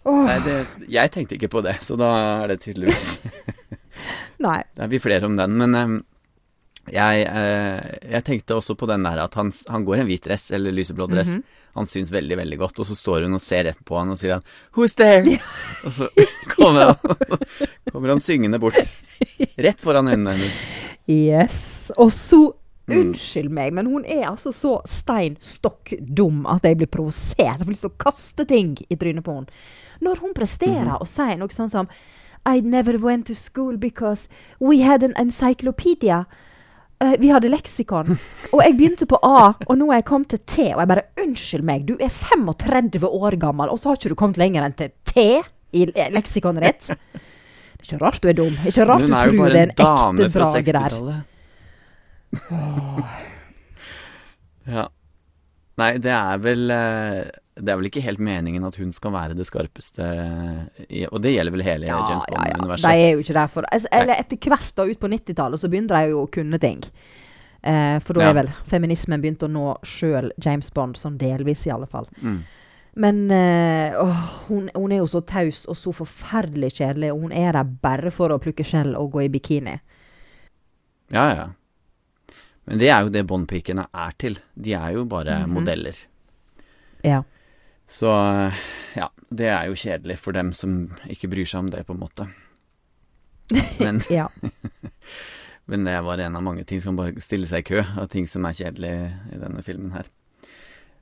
Oh. 0.03 0.23
Nei 0.25 0.37
det, 0.45 0.55
jeg 0.89 1.11
tenkte 1.13 1.37
ikke 1.37 1.49
på 1.53 1.61
det, 1.65 1.75
så 1.85 1.93
da 1.99 2.07
er 2.41 2.49
det 2.49 2.63
tydeligvis 2.63 3.19
nei. 4.45 4.63
Det 4.73 4.81
er 4.81 4.89
vi 4.89 4.97
flere 4.97 5.27
om 5.29 5.35
den, 5.37 5.53
men 5.59 5.77
em, 5.77 5.91
jeg, 6.89 7.25
eh, 7.27 8.09
jeg 8.11 8.23
tenkte 8.25 8.55
også 8.57 8.75
på 8.75 8.87
den 8.89 9.03
der 9.03 9.19
at 9.23 9.33
han, 9.35 9.51
han 9.69 9.85
går 9.85 9.97
i 9.97 9.99
en 10.01 10.07
hvit 10.07 10.23
dress, 10.25 10.49
eller 10.51 10.71
lyseblå 10.71 11.07
dress. 11.11 11.35
Mhm. 11.35 11.43
Han 11.73 11.87
syns 11.87 12.11
veldig, 12.11 12.35
veldig 12.37 12.57
godt, 12.59 12.79
og 12.79 12.85
så 12.85 12.95
står 12.97 13.23
hun 13.23 13.33
og 13.37 13.41
ser 13.41 13.63
rett 13.69 13.85
på 13.85 13.95
han 13.97 14.09
og 14.09 14.17
sier 14.17 14.33
han 14.33 14.43
'Who's 14.75 14.95
there?' 14.95 15.39
Og 15.85 15.93
så 15.93 16.09
kommer 16.55 16.85
han, 16.91 16.95
kommer 17.91 18.09
han 18.09 18.19
syngende 18.19 18.59
bort. 18.59 18.75
Rett 19.57 19.79
foran 19.79 20.07
øynene 20.07 20.31
hennes. 20.35 20.57
Yes. 21.07 21.91
Og 21.97 22.11
så 22.11 22.53
Mm. 22.89 22.97
Unnskyld 23.13 23.49
meg, 23.53 23.73
men 23.73 23.85
hun 23.85 24.03
er 24.05 24.25
altså 24.27 24.51
så 24.51 24.81
stein 24.89 25.37
stokk 25.39 25.93
dum 26.01 26.45
at 26.49 26.63
jeg 26.65 26.77
blir 26.77 26.87
provosert. 26.87 27.37
Jeg 27.59 27.59
får 27.59 27.69
lyst 27.69 27.81
til 27.85 27.91
å 27.91 27.97
kaste 28.03 28.45
ting 28.49 28.73
i 28.89 28.95
trynet 28.95 29.23
på 29.23 29.31
henne. 29.35 29.47
Når 30.01 30.17
hun 30.19 30.33
presterer 30.33 30.89
Mhm. 30.89 30.97
og 30.99 31.07
sier 31.07 31.37
noe 31.37 31.47
sånn 31.47 31.69
som 31.69 31.87
I 32.45 32.59
never 32.59 32.97
went 32.97 33.27
to 33.27 33.35
school 33.35 33.77
because 33.77 34.27
we 34.59 34.81
had 34.81 35.03
an 35.03 35.13
encyclopedia. 35.15 36.25
Eh, 37.01 37.15
vi 37.19 37.31
hadde 37.33 37.49
leksikon. 37.49 38.13
Og 38.53 38.61
jeg 38.61 38.75
begynte 38.77 39.07
på 39.09 39.17
A, 39.25 39.53
og 39.65 39.77
nå 39.79 39.89
er 39.89 40.01
jeg 40.01 40.07
kommet 40.11 40.29
til 40.35 40.41
T. 40.45 40.67
Og 40.75 40.83
jeg 40.83 40.91
bare 40.91 41.07
Unnskyld 41.23 41.65
meg, 41.65 41.87
du 41.89 41.95
er 41.97 42.11
35 42.13 43.09
år 43.09 43.37
gammel, 43.41 43.71
og 43.73 43.81
så 43.81 43.91
har 43.91 43.99
ikke 43.99 44.13
du 44.13 44.19
kommet 44.19 44.39
lenger 44.41 44.67
enn 44.67 44.77
til 44.77 44.93
T. 45.07 45.25
I 45.71 45.85
leksikonet 46.11 46.65
ditt. 46.67 46.89
Det 46.91 47.87
er 47.87 47.87
ikke 47.87 47.99
rart 48.03 48.21
du 48.21 48.27
er 48.29 48.35
dum. 48.37 48.57
Ikke 48.67 48.85
rart 48.85 49.05
du 49.07 49.13
tror 49.13 49.53
det 49.55 49.61
er 49.61 49.69
en 49.69 49.71
ekte 49.71 50.27
drage 50.35 50.73
der. 50.75 50.97
60-tallet. 50.97 51.27
Ja. 54.71 54.83
Nei, 55.81 55.91
det 56.03 56.11
er 56.13 56.41
vel 56.43 56.69
eh, 56.75 57.21
Det 57.61 57.69
er 57.71 57.77
vel 57.77 57.89
ikke 57.91 58.01
helt 58.01 58.19
meningen 58.19 58.63
at 58.65 58.75
hun 58.81 58.91
skal 58.91 59.11
være 59.13 59.35
det 59.37 59.45
skarpeste 59.45 60.05
i, 60.89 61.05
Og 61.11 61.21
det 61.21 61.35
gjelder 61.35 61.51
vel 61.53 61.61
hele 61.67 61.85
Ja, 61.85 61.99
James 62.09 62.23
ja, 62.25 62.33
ja. 62.33 62.53
Bond-universet. 62.55 62.87
De 62.89 63.03
er 63.07 63.11
jo 63.13 63.19
ikke 63.21 63.33
der 63.37 63.47
for 63.53 63.67
altså, 63.71 63.87
Eller 63.91 64.15
etter 64.19 64.37
hvert 64.49 64.71
da, 64.75 64.85
ut 64.89 64.99
på 64.99 65.07
90-tallet, 65.11 65.59
så 65.61 65.69
begynte 65.69 65.93
de 65.93 66.09
jo 66.09 66.23
å 66.25 66.31
kunne 66.33 66.57
ting. 66.59 66.81
Eh, 67.61 67.99
for 68.01 68.13
da 68.17 68.21
Ja. 68.25 68.29
er 68.31 68.33
vel 68.41 68.49
feminismen 68.65 69.21
begynt 69.21 69.43
å 69.45 69.49
nå 69.51 69.75
sjøl 69.85 70.31
James 70.41 70.71
Bond, 70.73 70.97
sånn 70.97 71.17
delvis 71.21 71.67
i 71.67 71.71
alle 71.71 71.85
fall. 71.85 72.07
Mm. 72.21 72.39
Men 72.95 73.19
eh, 73.31 73.93
åh, 74.01 74.23
hun, 74.49 74.69
hun 74.75 74.91
er 74.91 74.97
jo 75.03 75.07
så 75.07 75.21
taus 75.23 75.65
og 75.69 75.77
så 75.77 75.93
forferdelig 75.93 76.73
kjedelig, 76.81 77.11
og 77.13 77.21
hun 77.27 77.31
er 77.31 77.53
der 77.53 77.63
bare 77.63 78.11
for 78.11 78.33
å 78.33 78.39
plukke 78.41 78.65
skjell 78.67 78.95
og 78.99 79.11
gå 79.13 79.21
i 79.27 79.29
bikini. 79.31 79.77
Ja, 81.13 81.27
ja. 81.35 81.45
Men 82.65 82.77
det 82.81 82.89
er 82.93 83.05
jo 83.05 83.09
det 83.13 83.23
Bond-pikene 83.27 83.85
er 83.93 84.11
til. 84.21 84.35
De 84.55 84.73
er 84.77 84.93
jo 84.97 85.05
bare 85.05 85.39
Mhm. 85.45 85.53
modeller. 85.53 85.95
Ja. 87.03 87.23
Så 87.91 88.07
ja, 88.95 89.09
det 89.29 89.49
er 89.51 89.67
jo 89.67 89.75
kjedelig 89.75 90.15
for 90.21 90.35
dem 90.35 90.53
som 90.55 90.85
ikke 91.11 91.29
bryr 91.31 91.47
seg 91.47 91.65
om 91.65 91.71
det, 91.73 91.83
på 91.87 91.95
en 91.95 91.99
måte. 91.99 92.27
Men, 93.81 93.99
ja. 94.19 94.29
men 95.71 95.87
det 95.87 95.97
var 96.07 96.23
en 96.23 96.39
av 96.39 96.45
mange 96.45 96.63
ting 96.67 96.79
som 96.83 96.95
bare 96.99 97.19
stiller 97.23 97.49
seg 97.49 97.65
i 97.65 97.69
kø, 97.73 97.83
av 97.99 98.07
ting 98.13 98.29
som 98.31 98.47
er 98.47 98.55
kjedelig 98.55 98.95
i 99.35 99.41
denne 99.41 99.63
filmen 99.65 99.91
her. 99.97 100.07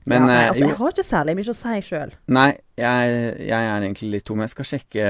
Men 0.10 0.24
ja, 0.24 0.26
nei, 0.26 0.40
eh, 0.40 0.50
altså, 0.50 0.66
jeg 0.66 0.78
har 0.80 0.94
ikke 0.96 1.06
særlig 1.06 1.36
mye 1.38 1.52
å 1.52 1.58
si 1.60 1.80
sjøl. 1.86 2.14
Nei, 2.34 2.50
jeg, 2.80 3.18
jeg 3.46 3.70
er 3.70 3.84
egentlig 3.84 4.12
litt 4.16 4.26
tom. 4.30 4.42
Jeg 4.42 4.54
skal 4.56 4.68
sjekke 4.70 5.10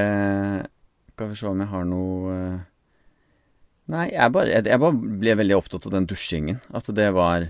Skal 1.13 1.29
vi 1.29 1.37
se 1.37 1.47
om 1.47 1.61
jeg 1.61 1.69
har 1.71 1.85
noe 1.87 2.33
eh, 2.33 2.57
Nei, 3.93 4.07
jeg 4.11 4.33
bare, 4.33 4.51
jeg, 4.51 4.65
jeg 4.69 4.81
bare 4.81 5.13
ble 5.21 5.35
veldig 5.39 5.55
opptatt 5.55 5.85
av 5.87 5.93
den 5.95 6.09
dusjingen. 6.09 6.59
At 6.75 6.89
det 6.97 7.07
var 7.15 7.47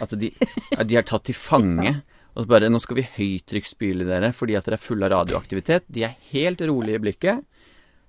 At 0.00 0.14
de, 0.22 0.30
at 0.78 0.88
de 0.88 0.98
er 0.98 1.06
tatt 1.06 1.26
til 1.28 1.36
fange. 1.36 1.98
Og 2.38 2.44
så 2.46 2.50
bare 2.52 2.70
Nå 2.70 2.78
skal 2.78 3.00
vi 3.00 3.08
høytrykksspyle 3.16 4.06
dere 4.06 4.30
fordi 4.36 4.54
at 4.58 4.68
dere 4.68 4.78
er 4.78 4.84
fulle 4.84 5.08
av 5.08 5.14
radioaktivitet. 5.16 5.88
De 5.90 6.04
er 6.06 6.14
helt 6.30 6.62
rolige 6.70 7.00
i 7.00 7.02
blikket. 7.02 7.42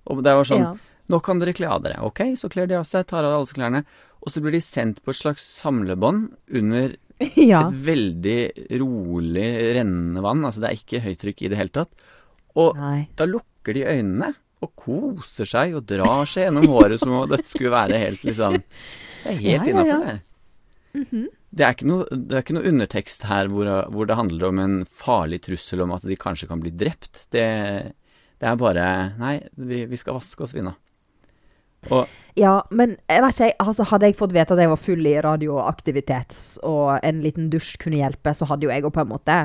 Og 0.10 0.22
det 0.26 0.36
var 0.38 0.48
sånn 0.48 0.68
Ja. 0.68 0.76
Nå 1.10 1.18
kan 1.26 1.40
dere 1.42 1.56
kle 1.58 1.66
av 1.66 1.82
dere. 1.82 2.04
Ok, 2.06 2.22
så 2.38 2.46
kler 2.54 2.68
de 2.70 2.76
av 2.78 2.84
seg, 2.86 3.08
tar 3.10 3.26
av 3.26 3.40
alle 3.40 3.50
klærne. 3.50 3.80
Og 4.22 4.30
så 4.30 4.44
blir 4.44 4.54
de 4.54 4.62
sendt 4.62 5.00
på 5.02 5.10
et 5.10 5.18
slags 5.18 5.42
samlebånd 5.42 6.28
under 6.54 6.94
ja. 7.34 7.64
et 7.64 7.74
veldig 7.74 8.42
rolig 8.78 9.48
rennende 9.80 10.22
vann. 10.22 10.46
Altså 10.46 10.62
det 10.62 10.70
er 10.70 10.78
ikke 10.78 11.02
høytrykk 11.08 11.42
i 11.42 11.50
det 11.50 11.58
hele 11.58 11.74
tatt. 11.80 12.06
Og 12.54 12.78
Nei. 12.78 13.08
da 13.18 13.26
lukker 13.26 13.74
de 13.74 13.88
øynene 13.90 14.36
og 14.62 14.76
koser 14.78 15.50
seg 15.50 15.74
og 15.80 15.88
drar 15.90 16.30
seg 16.30 16.46
gjennom 16.46 16.70
håret 16.70 17.02
som 17.02 17.16
om 17.16 17.26
dette 17.32 17.48
skulle 17.50 17.72
være 17.74 17.98
helt 18.02 18.26
liksom 18.28 18.58
Det 18.60 19.34
er 19.34 19.38
helt 19.40 19.50
Ja, 19.50 19.64
ja, 19.64 19.70
innafor, 19.74 19.90
ja. 19.90 20.00
det. 20.06 21.00
Mhm. 21.00 21.28
Det 21.50 21.66
er, 21.66 21.74
ikke 21.74 21.88
noe, 21.90 22.06
det 22.14 22.36
er 22.36 22.44
ikke 22.44 22.56
noe 22.60 22.70
undertekst 22.70 23.24
her 23.26 23.50
hvor, 23.50 23.70
hvor 23.90 24.10
det 24.10 24.20
handler 24.20 24.52
om 24.52 24.60
en 24.62 24.76
farlig 24.86 25.42
trussel 25.48 25.82
om 25.82 25.96
at 25.96 26.06
de 26.06 26.18
kanskje 26.20 26.50
kan 26.52 26.62
bli 26.62 26.72
drept. 26.78 27.26
Det, 27.34 27.48
det 28.38 28.52
er 28.52 28.60
bare 28.60 28.86
Nei, 29.18 29.40
vi, 29.58 29.84
vi 29.90 30.00
skal 30.00 30.20
vaske 30.20 30.46
oss, 30.46 30.54
vi 30.54 30.66
nå. 30.66 30.76
Ja, 32.36 32.60
men 32.76 32.98
jeg 33.08 33.24
vet 33.24 33.40
ikke, 33.40 33.66
altså, 33.66 33.88
hadde 33.88 34.10
jeg 34.10 34.18
fått 34.20 34.36
vite 34.36 34.56
at 34.56 34.62
jeg 34.62 34.72
var 34.72 34.82
full 34.82 35.08
i 35.08 35.16
radioaktivitet, 35.24 36.36
og 36.68 37.00
en 37.04 37.22
liten 37.24 37.50
dusj 37.52 37.78
kunne 37.82 38.02
hjelpe, 38.02 38.34
så 38.36 38.48
hadde 38.50 38.68
jo 38.68 38.74
jeg 38.74 38.86
òg 38.86 38.94
på 38.96 39.04
en 39.04 39.12
måte 39.12 39.38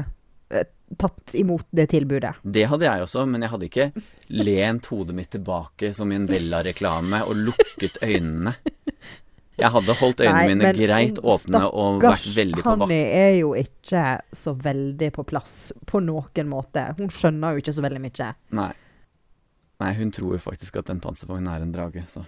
eh, 0.51 0.67
tatt 1.01 1.35
imot 1.39 1.67
det 1.75 1.89
tilbudet. 1.95 2.35
det 2.43 2.67
hadde 2.71 2.89
jeg 2.89 3.07
også, 3.07 3.25
men 3.31 3.47
jeg 3.47 3.55
hadde 3.55 3.71
ikke 3.71 3.89
lent 4.35 4.91
hodet 4.91 5.17
mitt 5.17 5.31
tilbake 5.35 5.93
som 5.97 6.13
i 6.13 6.19
en 6.19 6.29
Vella-reklame 6.31 7.23
og 7.27 7.39
lukket 7.51 8.01
øynene. 8.03 8.57
Jeg 9.61 9.71
hadde 9.71 9.95
holdt 10.01 10.23
øynene 10.25 10.39
Nei, 10.41 10.55
mine 10.55 10.71
greit 10.75 11.19
åpne 11.23 11.61
og 11.71 12.01
vært 12.03 12.27
veldig 12.37 12.63
på 12.63 12.73
vakt. 12.75 12.91
Hanni 12.91 13.01
er 13.15 13.35
jo 13.39 13.53
ikke 13.59 14.05
så 14.35 14.55
veldig 14.59 15.11
på 15.15 15.25
plass 15.31 15.55
på 15.87 16.01
noen 16.03 16.49
måte. 16.51 16.89
Hun 16.99 17.13
skjønner 17.15 17.55
jo 17.55 17.63
ikke 17.63 17.77
så 17.77 17.85
veldig 17.85 18.03
mye. 18.03 18.31
Nei. 18.59 18.73
Nei, 19.83 19.93
hun 19.99 20.11
tror 20.15 20.35
jo 20.37 20.41
faktisk 20.43 20.79
at 20.81 20.91
den 20.91 21.03
panservognen 21.03 21.51
er 21.51 21.63
en 21.63 21.75
drage, 21.75 22.03
så 22.11 22.25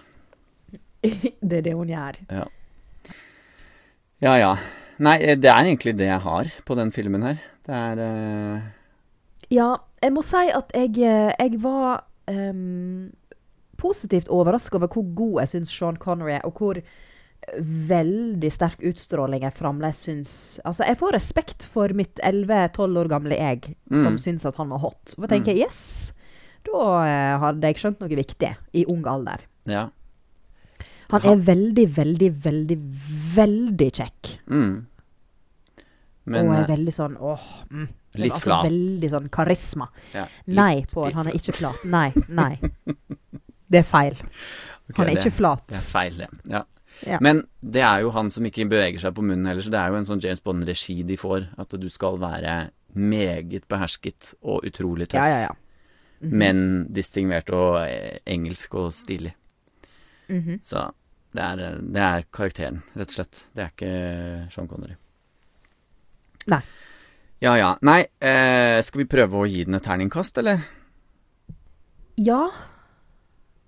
det 1.47 1.59
er 1.59 1.67
det 1.67 1.75
hun 1.77 1.91
gjør. 1.91 2.23
ja. 2.31 2.47
Ja 4.17 4.33
ja. 4.41 4.55
Nei, 4.97 5.19
eh, 5.21 5.37
det 5.37 5.49
er 5.51 5.61
egentlig 5.61 5.93
det 5.99 6.07
jeg 6.09 6.23
har 6.23 6.49
på 6.65 6.75
den 6.77 6.91
filmen 6.91 7.21
her. 7.21 7.41
Det 7.67 7.75
er 7.75 7.99
uh... 8.01 8.65
Ja, 9.53 9.67
jeg 10.01 10.13
må 10.15 10.23
si 10.25 10.47
at 10.49 10.73
jeg, 10.73 10.95
eh, 11.05 11.33
jeg 11.37 11.59
var 11.61 12.07
um, 12.27 13.11
positivt 13.77 14.31
overraska 14.33 14.79
over 14.79 14.89
hvor 14.91 15.05
god 15.15 15.43
jeg 15.43 15.53
syns 15.53 15.75
Sean 15.75 15.99
Connery 16.01 16.39
er, 16.39 16.47
og 16.49 16.57
hvor 16.57 16.81
veldig 17.57 18.49
sterk 18.51 18.81
utstråling 18.89 19.45
jeg 19.45 19.53
fremdeles 19.55 20.01
syns 20.03 20.31
Altså, 20.67 20.83
jeg 20.83 20.97
får 20.99 21.13
respekt 21.15 21.63
for 21.71 21.93
mitt 21.95 22.19
11-12 22.19 22.97
år 22.99 23.07
gamle 23.13 23.37
jeg 23.39 23.69
som 23.91 24.17
Mm. 24.17 24.19
syns 24.19 24.45
at 24.45 24.55
han 24.59 24.69
var 24.69 24.79
hot. 24.83 25.13
Og 25.17 25.23
jeg 25.23 25.29
tenker 25.29 25.55
yes, 25.55 26.11
da 26.67 26.81
eh, 27.07 27.37
hadde 27.39 27.61
jeg 27.71 27.79
skjønt 27.79 27.99
noe 28.03 28.09
viktig 28.19 28.49
i 28.73 28.83
ung 28.91 29.05
alder. 29.07 29.45
Ja. 29.65 29.85
Han 31.09 31.23
er 31.23 31.37
veldig, 31.39 31.87
veldig, 31.95 32.31
veldig, 32.43 32.77
veldig 33.37 33.91
kjekk. 33.95 34.33
Mm. 34.51 34.85
Men 36.27 36.47
og 36.49 36.53
er 36.57 36.63
eh, 36.65 36.71
veldig 36.75 36.91
sånn 36.93 37.15
åh 37.23 37.45
mm, 37.71 37.87
Litt 38.19 38.33
altså, 38.33 38.43
flat. 38.49 38.65
Veldig 38.67 39.09
sånn 39.13 39.29
karisma. 39.31 39.87
ja, 40.13 40.25
Nei, 40.47 40.83
Pål, 40.91 41.13
han 41.15 41.27
er 41.31 41.37
ikke 41.39 41.53
flat. 41.55 41.85
Nei, 41.85 42.09
nei. 42.27 42.57
Det 43.71 43.79
er 43.81 43.87
feil. 43.87 44.15
Okay, 44.89 44.95
Han 44.97 45.07
er 45.07 45.13
det- 45.15 45.21
ikke 45.23 45.35
flat. 45.37 45.63
Det 45.71 45.75
er 45.79 45.87
feil, 45.91 46.17
det. 46.17 46.27
Ja. 46.51 46.63
Ja. 47.05 47.19
Men 47.21 47.43
det 47.61 47.83
er 47.85 48.01
jo 48.01 48.09
han 48.15 48.31
som 48.33 48.45
ikke 48.47 48.65
beveger 48.69 48.99
seg 49.03 49.13
på 49.13 49.25
munnen 49.25 49.45
heller, 49.45 49.61
så 49.61 49.73
det 49.73 49.79
er 49.81 49.93
jo 49.93 49.99
en 49.99 50.09
sånn 50.09 50.23
James 50.23 50.41
Bond-regi 50.41 51.01
de 51.05 51.17
får. 51.19 51.51
At 51.61 51.75
du 51.77 51.87
skal 51.93 52.17
være 52.21 52.57
meget 52.97 53.67
behersket 53.69 54.33
og 54.41 54.65
utrolig 54.65 55.09
tøff. 55.11 55.21
Ja, 55.21 55.27
ja, 55.27 55.39
ja. 55.49 55.55
-hmm. 56.19 56.33
Men 56.33 56.61
distingvert 56.93 57.49
og 57.55 57.81
eh, 57.85 58.19
engelsk 58.25 58.77
og 58.79 58.93
stilig. 58.95 59.33
Mhm. 60.27 60.59
Så 60.63 60.89
det 61.35 61.43
er, 61.43 61.63
eh, 61.65 61.81
det 61.81 62.03
er 62.03 62.25
karakteren, 62.33 62.81
rett 62.95 63.11
og 63.11 63.17
slett. 63.19 63.43
Det 63.53 63.63
er 63.63 63.73
ikke 63.73 64.53
Sean 64.53 64.67
Connery. 64.67 64.97
Nei. 66.47 66.61
Ja 67.43 67.53
ja. 67.57 67.75
Nei, 67.85 68.01
eh, 68.19 68.81
skal 68.81 69.03
vi 69.03 69.11
prøve 69.11 69.43
å 69.43 69.47
gi 69.49 69.63
den 69.67 69.77
et 69.77 69.85
terningkast, 69.85 70.39
eller? 70.41 70.63
Ja. 72.17 72.47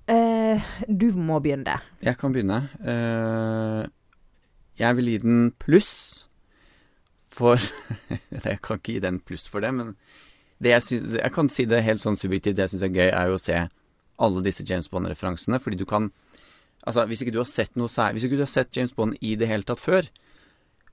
Eh, 0.10 0.70
du 0.90 1.12
må 1.22 1.38
begynne. 1.44 1.76
Jeg 2.06 2.18
kan 2.18 2.34
begynne. 2.34 2.64
Eh, 2.82 3.84
jeg 4.80 4.98
vil 4.98 5.12
gi 5.12 5.18
den 5.22 5.42
pluss 5.62 5.92
for 7.30 7.60
Jeg 8.48 8.60
kan 8.66 8.80
ikke 8.80 8.96
gi 8.96 9.04
den 9.04 9.20
pluss 9.22 9.46
for 9.52 9.62
det, 9.64 9.70
men 9.76 9.94
det 10.60 10.74
jeg, 10.74 10.84
synes, 10.88 11.14
jeg 11.22 11.32
kan 11.36 11.48
si 11.54 11.64
det 11.70 11.84
helt 11.86 12.02
sånn 12.04 12.18
subjektivt. 12.20 12.58
Det 12.58 12.66
jeg 12.66 12.74
syns 12.74 12.88
er 12.90 12.96
gøy, 12.96 13.10
er 13.14 13.30
jo 13.32 13.38
å 13.38 13.44
se 13.44 13.60
alle 14.20 14.42
disse 14.44 14.66
James 14.68 14.90
Bond-referansene, 14.92 15.62
fordi 15.64 15.80
du 15.80 15.86
kan 15.90 16.10
Altså, 16.88 17.04
hvis 17.10 17.20
ikke 17.26 17.34
du 17.36 17.42
har 17.42 17.48
sett 17.50 17.74
noe 17.76 17.92
særlig 17.92 18.16
Hvis 18.16 18.26
ikke 18.30 18.38
du 18.40 18.44
har 18.46 18.48
sett 18.54 18.78
James 18.78 18.94
Bond 18.96 19.18
i 19.20 19.34
det 19.36 19.50
hele 19.50 19.66
tatt 19.68 19.82
før, 19.84 20.06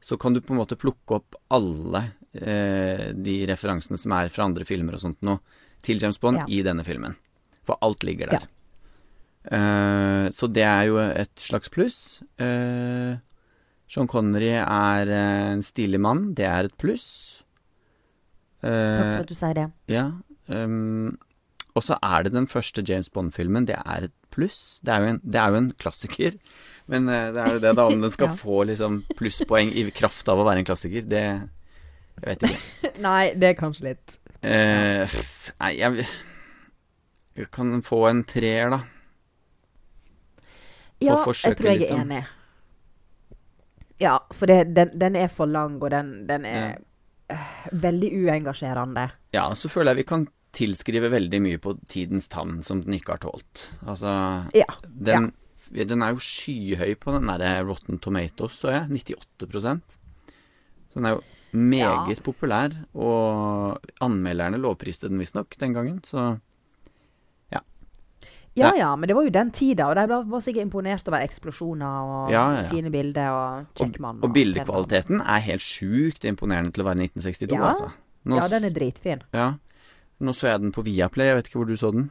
så 0.03 0.17
kan 0.19 0.35
du 0.35 0.41
på 0.43 0.51
en 0.53 0.59
måte 0.59 0.75
plukke 0.79 1.15
opp 1.21 1.37
alle 1.55 2.01
eh, 2.35 3.13
de 3.15 3.37
referansene 3.47 3.95
som 3.99 4.15
er 4.19 4.33
fra 4.35 4.49
andre 4.51 4.67
filmer 4.67 4.99
og 4.99 5.03
sånt 5.05 5.23
noe, 5.27 5.39
til 5.87 6.03
James 6.03 6.19
Bond 6.19 6.43
Ja. 6.43 6.47
i 6.51 6.59
denne 6.67 6.83
filmen. 6.87 7.15
For 7.67 7.79
alt 7.87 8.03
ligger 8.07 8.33
der. 8.35 8.43
Eh, 8.49 8.56
så 9.47 10.49
det 10.51 10.65
er 10.67 10.89
jo 10.89 10.97
et 10.99 11.33
slags 11.39 11.71
pluss. 11.71 12.21
Eh, 12.43 13.15
Sean 13.87 14.09
Connery 14.11 14.49
er 14.59 15.07
eh, 15.15 15.53
en 15.53 15.63
stilig 15.63 16.01
mann. 16.03 16.33
Det 16.35 16.47
er 16.49 16.67
et 16.71 16.77
pluss. 16.81 17.07
Takk 18.63 18.73
Eh, 18.73 18.97
for 18.99 19.23
at 19.23 19.29
du 19.31 19.37
sier 19.39 19.55
det. 19.55 19.67
ja. 19.93 20.09
Um, 20.49 21.17
og 21.77 21.83
så 21.85 21.97
er 22.03 22.23
det 22.25 22.33
den 22.33 22.47
første 22.49 22.83
James 22.89 23.09
Bond-filmen. 23.13 23.67
Det 23.69 23.75
er 23.77 24.07
et 24.09 24.13
pluss. 24.33 24.81
Det 24.87 24.95
er 24.95 25.03
jo 25.05 25.09
en, 25.13 25.19
det 25.23 25.39
er 25.43 25.51
jo 25.53 25.59
en 25.61 25.71
klassiker. 25.79 26.37
Men 26.89 27.09
eh, 27.13 27.29
det 27.35 27.43
er 27.43 27.53
jo 27.53 27.61
det, 27.63 27.73
da. 27.77 27.85
Om 27.91 28.01
den 28.07 28.11
skal 28.15 28.29
Ja. 28.33 28.37
få 28.41 28.63
liksom 28.71 29.01
plusspoeng 29.19 29.71
i 29.77 29.85
kraft 29.95 30.27
av 30.33 30.41
å 30.41 30.47
være 30.49 30.63
en 30.65 30.69
klassiker, 30.71 31.05
det 31.07 31.23
Jeg 31.27 32.25
vet 32.31 32.47
ikke. 32.49 32.93
Nei, 33.07 33.35
det 33.37 33.53
er 33.53 33.59
kanskje 33.61 33.91
litt 33.93 34.19
Uh, 34.47 35.09
nei, 35.59 35.71
jeg, 35.81 36.05
jeg 37.41 37.47
kan 37.51 37.71
få 37.83 38.03
en 38.07 38.21
treer, 38.29 38.69
da. 38.71 38.79
Ja, 41.05 41.17
forsøket, 41.25 41.51
jeg 41.51 41.59
tror 41.59 41.71
jeg 41.71 41.77
er 41.77 41.81
liksom. 41.85 42.01
enig. 42.07 42.25
Ja, 44.01 44.19
for 44.37 44.51
det, 44.51 44.75
den, 44.77 44.93
den 44.99 45.17
er 45.17 45.29
for 45.33 45.49
lang, 45.49 45.79
og 45.83 45.91
den, 45.93 46.27
den 46.29 46.45
er 46.49 46.65
ja. 47.33 47.39
veldig 47.73 48.11
uengasjerende. 48.25 49.09
Ja, 49.37 49.47
så 49.57 49.71
føler 49.73 49.95
jeg 49.95 50.03
vi 50.05 50.09
kan 50.11 50.27
tilskrive 50.57 51.11
veldig 51.13 51.41
mye 51.45 51.61
på 51.61 51.75
tidens 51.93 52.29
tann 52.33 52.63
som 52.65 52.81
den 52.85 52.97
ikke 52.97 53.17
har 53.17 53.25
tålt. 53.25 53.67
Altså, 53.85 54.11
Ja. 54.57 54.69
den, 54.85 55.33
den 55.73 56.03
er 56.03 56.15
jo 56.15 56.23
skyhøy 56.23 56.97
på 57.01 57.13
den 57.17 57.29
derre 57.29 57.65
Rotten 57.69 58.01
Tomatoes, 58.01 58.57
så 58.61 58.73
jeg. 58.73 59.17
98 59.41 60.01
Så 60.89 61.01
den 61.01 61.05
er 61.05 61.19
jo 61.19 61.25
Meget 61.57 62.21
populær, 62.21 62.75
og 62.93 63.79
anmelderne 64.03 64.59
lovpriste 64.61 65.09
den 65.09 65.21
visstnok 65.23 65.55
den 65.61 65.73
gangen, 65.73 66.01
så 66.05 66.39
Ja 68.57 68.71
ja, 68.75 68.95
men 68.97 69.07
det 69.09 69.15
var 69.15 69.23
jo 69.27 69.31
den 69.31 69.51
tida, 69.53 69.87
og 69.91 69.97
de 69.97 70.07
var 70.09 70.41
sikkert 70.41 70.63
imponert 70.65 71.07
over 71.09 71.21
eksplosjoner 71.21 71.85
og 72.09 72.31
Ja, 72.33 72.63
ja, 72.63 72.69
fine 72.71 72.91
bilder 72.91 73.29
og 73.31 73.67
Checkman. 73.77 74.17
Og, 74.23 74.25
Og 74.31 74.33
bildekvaliteten 74.35 75.21
er 75.21 75.41
helt 75.45 75.61
sjukt 75.61 76.25
imponerende 76.25 76.73
til 76.73 76.83
å 76.83 76.87
være 76.89 77.03
1962, 77.05 77.53
Ja. 77.53 77.69
altså. 77.69 77.93
Nå, 78.25 78.37
Ja, 78.41 78.49
den 78.49 78.65
er 78.65 78.71
dritfin. 78.71 79.21
ja. 79.33 79.55
Nå 80.19 80.33
så 80.33 80.49
jeg 80.49 80.61
den 80.63 80.73
på 80.73 80.83
Viaplay, 80.83 81.27
jeg 81.27 81.37
vet 81.37 81.49
ikke 81.51 81.59
hvor 81.61 81.67
du 81.69 81.77
så 81.77 81.93
den? 81.93 82.11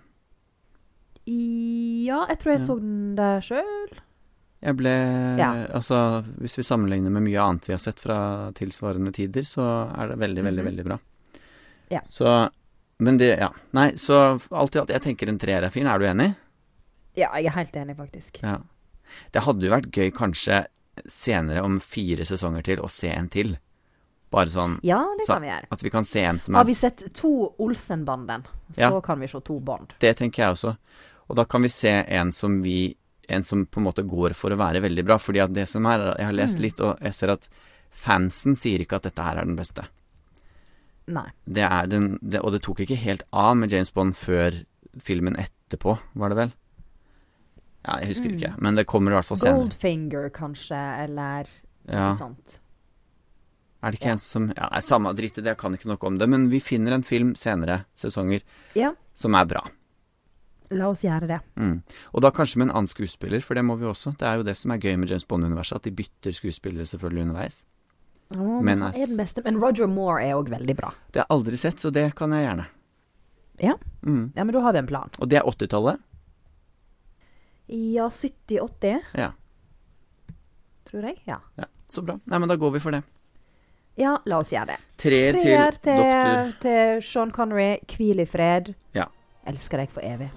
Ja, 1.25 2.25
jeg 2.29 2.38
tror 2.39 2.51
jeg 2.53 2.62
så 2.62 2.75
den 2.79 3.15
der 3.17 3.39
sjøl. 3.41 3.95
Jeg 4.65 4.77
ble 4.77 4.93
Ja. 5.38 5.49
Altså, 5.73 6.23
hvis 6.39 6.55
vi 6.58 6.63
sammenligner 6.63 7.10
med 7.12 7.23
mye 7.23 7.41
annet 7.41 7.65
vi 7.67 7.73
har 7.73 7.79
sett 7.79 7.99
fra 7.99 8.51
tilsvarende 8.53 9.12
tider, 9.13 9.41
så 9.41 9.89
er 9.97 10.08
det 10.10 10.17
veldig, 10.19 10.43
veldig, 10.43 10.63
Mhm. 10.63 10.69
veldig 10.69 10.86
bra. 10.86 10.99
Ja. 11.91 11.99
Så 12.10 12.49
Men 12.99 13.17
det 13.17 13.38
Ja. 13.39 13.49
Nei, 13.73 13.91
så 13.99 14.39
alt 14.51 14.75
i 14.75 14.79
alt, 14.79 14.89
jeg 14.89 15.01
tenker 15.01 15.29
en 15.29 15.39
treer 15.39 15.63
er 15.63 15.69
fin. 15.69 15.88
Er 15.88 15.99
du 15.99 16.05
enig? 16.05 16.36
Ja, 17.15 17.29
jeg 17.36 17.45
er 17.47 17.51
helt 17.51 17.73
enig, 17.75 17.95
faktisk. 17.97 18.41
Ja. 18.43 18.60
Det 19.31 19.43
hadde 19.43 19.62
jo 19.63 19.71
vært 19.71 19.91
gøy 19.91 20.12
kanskje 20.12 20.65
senere, 21.08 21.62
om 21.63 21.79
fire 21.79 22.23
sesonger 22.25 22.63
til, 22.63 22.77
å 22.77 22.89
se 22.89 23.10
en 23.10 23.27
til. 23.29 23.58
Bare 24.31 24.47
sånn 24.47 24.79
Ja, 24.84 25.03
det 25.17 25.25
Så- 25.27 25.34
kan 25.34 25.41
vi 25.41 25.47
gjøre. 25.49 25.65
at 25.71 25.81
vi 25.84 25.89
kan 25.89 26.03
se 26.05 26.21
en 26.23 26.39
som 26.39 26.53
Har 26.55 26.62
er 26.63 26.65
vi 26.67 26.73
sett 26.73 27.13
to 27.13 27.53
Olsen-banden, 27.60 28.43
så 28.71 28.79
Ja. 28.79 28.99
kan 29.01 29.19
vi 29.19 29.27
se 29.27 29.39
to 29.41 29.60
Bond. 29.60 29.93
Det 29.99 30.17
tenker 30.17 30.36
jeg 30.43 30.51
også. 30.53 30.77
Og 31.29 31.36
da 31.36 31.43
kan 31.45 31.62
vi 31.62 31.67
se 31.69 31.89
en 31.89 32.31
som 32.31 32.62
vi 32.62 32.95
En 33.27 33.43
som 33.43 33.65
på 33.65 33.77
en 33.79 33.84
måte 33.86 34.08
går 34.08 34.36
for 34.36 34.51
å 34.51 34.55
være 34.55 34.79
veldig 34.84 35.03
bra. 35.03 35.17
Fordi 35.17 35.39
at 35.43 35.51
det 35.51 35.67
som 35.67 35.84
er 35.88 36.15
Jeg 36.15 36.25
har 36.27 36.31
lest 36.34 36.58
Mm. 36.58 36.62
litt, 36.62 36.79
og 36.79 36.99
jeg 36.99 37.12
ser 37.12 37.31
at 37.31 37.47
fansen 37.91 38.55
sier 38.55 38.77
ikke 38.86 38.97
at 38.97 39.01
dette 39.01 39.17
her 39.23 39.38
er 39.39 39.45
den 39.45 39.55
beste. 39.55 39.88
Nei. 41.08 41.28
Det 41.46 41.62
er 41.63 41.88
den, 41.88 42.18
det, 42.22 42.39
og 42.41 42.52
det 42.56 42.62
tok 42.65 42.80
ikke 42.82 42.98
helt 42.98 43.24
av 43.32 43.56
med 43.58 43.72
James 43.72 43.91
Bond 43.94 44.15
før 44.18 44.63
filmen 45.04 45.36
etterpå, 45.38 46.00
var 46.15 46.30
det 46.30 46.38
vel? 46.39 46.54
Ja, 47.86 48.00
jeg 48.02 48.08
husker 48.15 48.32
Mm. 48.32 48.38
ikke, 48.39 48.54
men 48.62 48.76
det 48.76 48.88
kommer 48.88 49.12
i 49.12 49.15
hvert 49.20 49.26
fall 49.26 49.38
senere. 49.38 49.60
Goldfinger, 49.62 50.30
kanskje, 50.32 50.80
eller 51.04 51.46
Ja. 51.88 52.08
noe 52.10 52.13
sånt. 52.18 52.60
Er 53.84 53.91
det 53.91 54.00
ikke 54.00 54.06
Ja. 54.08 54.12
en 54.13 54.18
som 54.18 54.48
Ja, 54.58 54.70
nei, 54.72 54.80
samme 54.82 55.13
dritt 55.15 55.38
i 55.38 55.41
det, 55.41 55.46
jeg 55.54 55.58
kan 55.58 55.74
ikke 55.78 55.86
noe 55.86 55.98
om 56.08 56.18
det, 56.18 56.28
men 56.28 56.50
vi 56.50 56.60
finner 56.60 56.94
en 56.94 57.04
film 57.04 57.36
senere 57.36 57.86
sesonger 57.96 58.41
Ja, 58.74 58.94
som 59.13 59.36
er 59.36 59.46
bra. 59.46 59.62
la 60.72 60.89
oss 60.89 61.02
gjøre 61.04 61.28
det. 61.28 61.41
Mm. 61.56 61.84
Og 62.15 62.22
da 62.22 62.32
kanskje 62.32 62.58
med 62.58 62.70
en 62.70 62.76
annen 62.76 62.88
skuespiller, 62.88 63.39
for 63.44 63.54
det 63.54 63.63
må 63.63 63.78
vi 63.78 63.86
også. 63.86 64.18
Det 64.18 64.24
er 64.26 64.38
jo 64.38 64.44
det 64.44 64.58
som 64.58 64.72
er 64.72 64.80
gøy 64.80 64.98
med 64.98 65.10
James 65.10 65.24
Bond-universet, 65.26 65.76
at 65.76 65.84
de 65.84 65.91
bytter 65.91 66.32
skuespillere 66.34 66.86
selvfølgelig 66.88 67.22
underveis. 67.30 67.63
Å, 68.33 68.61
Men 68.65 68.81
er 68.88 68.95
den 68.97 69.17
beste. 69.19 69.43
Men 69.45 69.59
Roger 69.61 69.85
Moore 69.88 70.23
er 70.25 70.33
òg 70.39 70.49
veldig 70.49 70.75
bra. 70.79 70.89
Det 71.13 71.19
har 71.21 71.27
jeg 71.27 71.35
aldri 71.35 71.57
sett, 71.61 71.77
så 71.79 71.91
det 71.93 72.07
kan 72.17 72.31
jeg 72.33 72.47
gjerne. 72.47 72.65
Ja. 73.61 73.75
Mm. 74.01 74.31
Ja, 74.35 74.43
men 74.43 74.51
da 74.55 74.59
har 74.65 74.73
vi 74.73 74.79
en 74.81 74.88
plan. 74.89 75.11
Og 75.21 75.29
det 75.29 75.38
er 75.39 75.45
80-tallet? 75.47 75.99
Ja, 77.67 78.09
70-80, 78.09 79.01
Ja. 79.17 79.31
tror 80.89 81.03
jeg. 81.09 81.21
Ja. 81.25 81.39
ja. 81.55 81.65
Så 81.89 82.01
bra. 82.01 82.17
Nei, 82.25 82.39
men 82.39 82.49
da 82.49 82.55
går 82.57 82.71
vi 82.75 82.79
for 82.83 82.91
det. 82.91 83.03
ja, 83.95 84.17
la 84.25 84.39
oss 84.41 84.51
gjøre 84.51 84.73
det. 84.73 84.79
Treer 84.99 85.33
til 85.33 85.41
Treer 85.45 85.71
doktor 85.71 85.79
til, 85.85 86.55
til 86.65 87.01
Sean 87.05 87.31
Connery. 87.31 87.77
Hvil 87.88 88.19
i 88.21 88.25
fred. 88.25 88.73
Ja. 88.93 89.05
Elsker 89.47 89.77
deg 89.81 89.89
for 89.93 90.01
evig. 90.05 90.29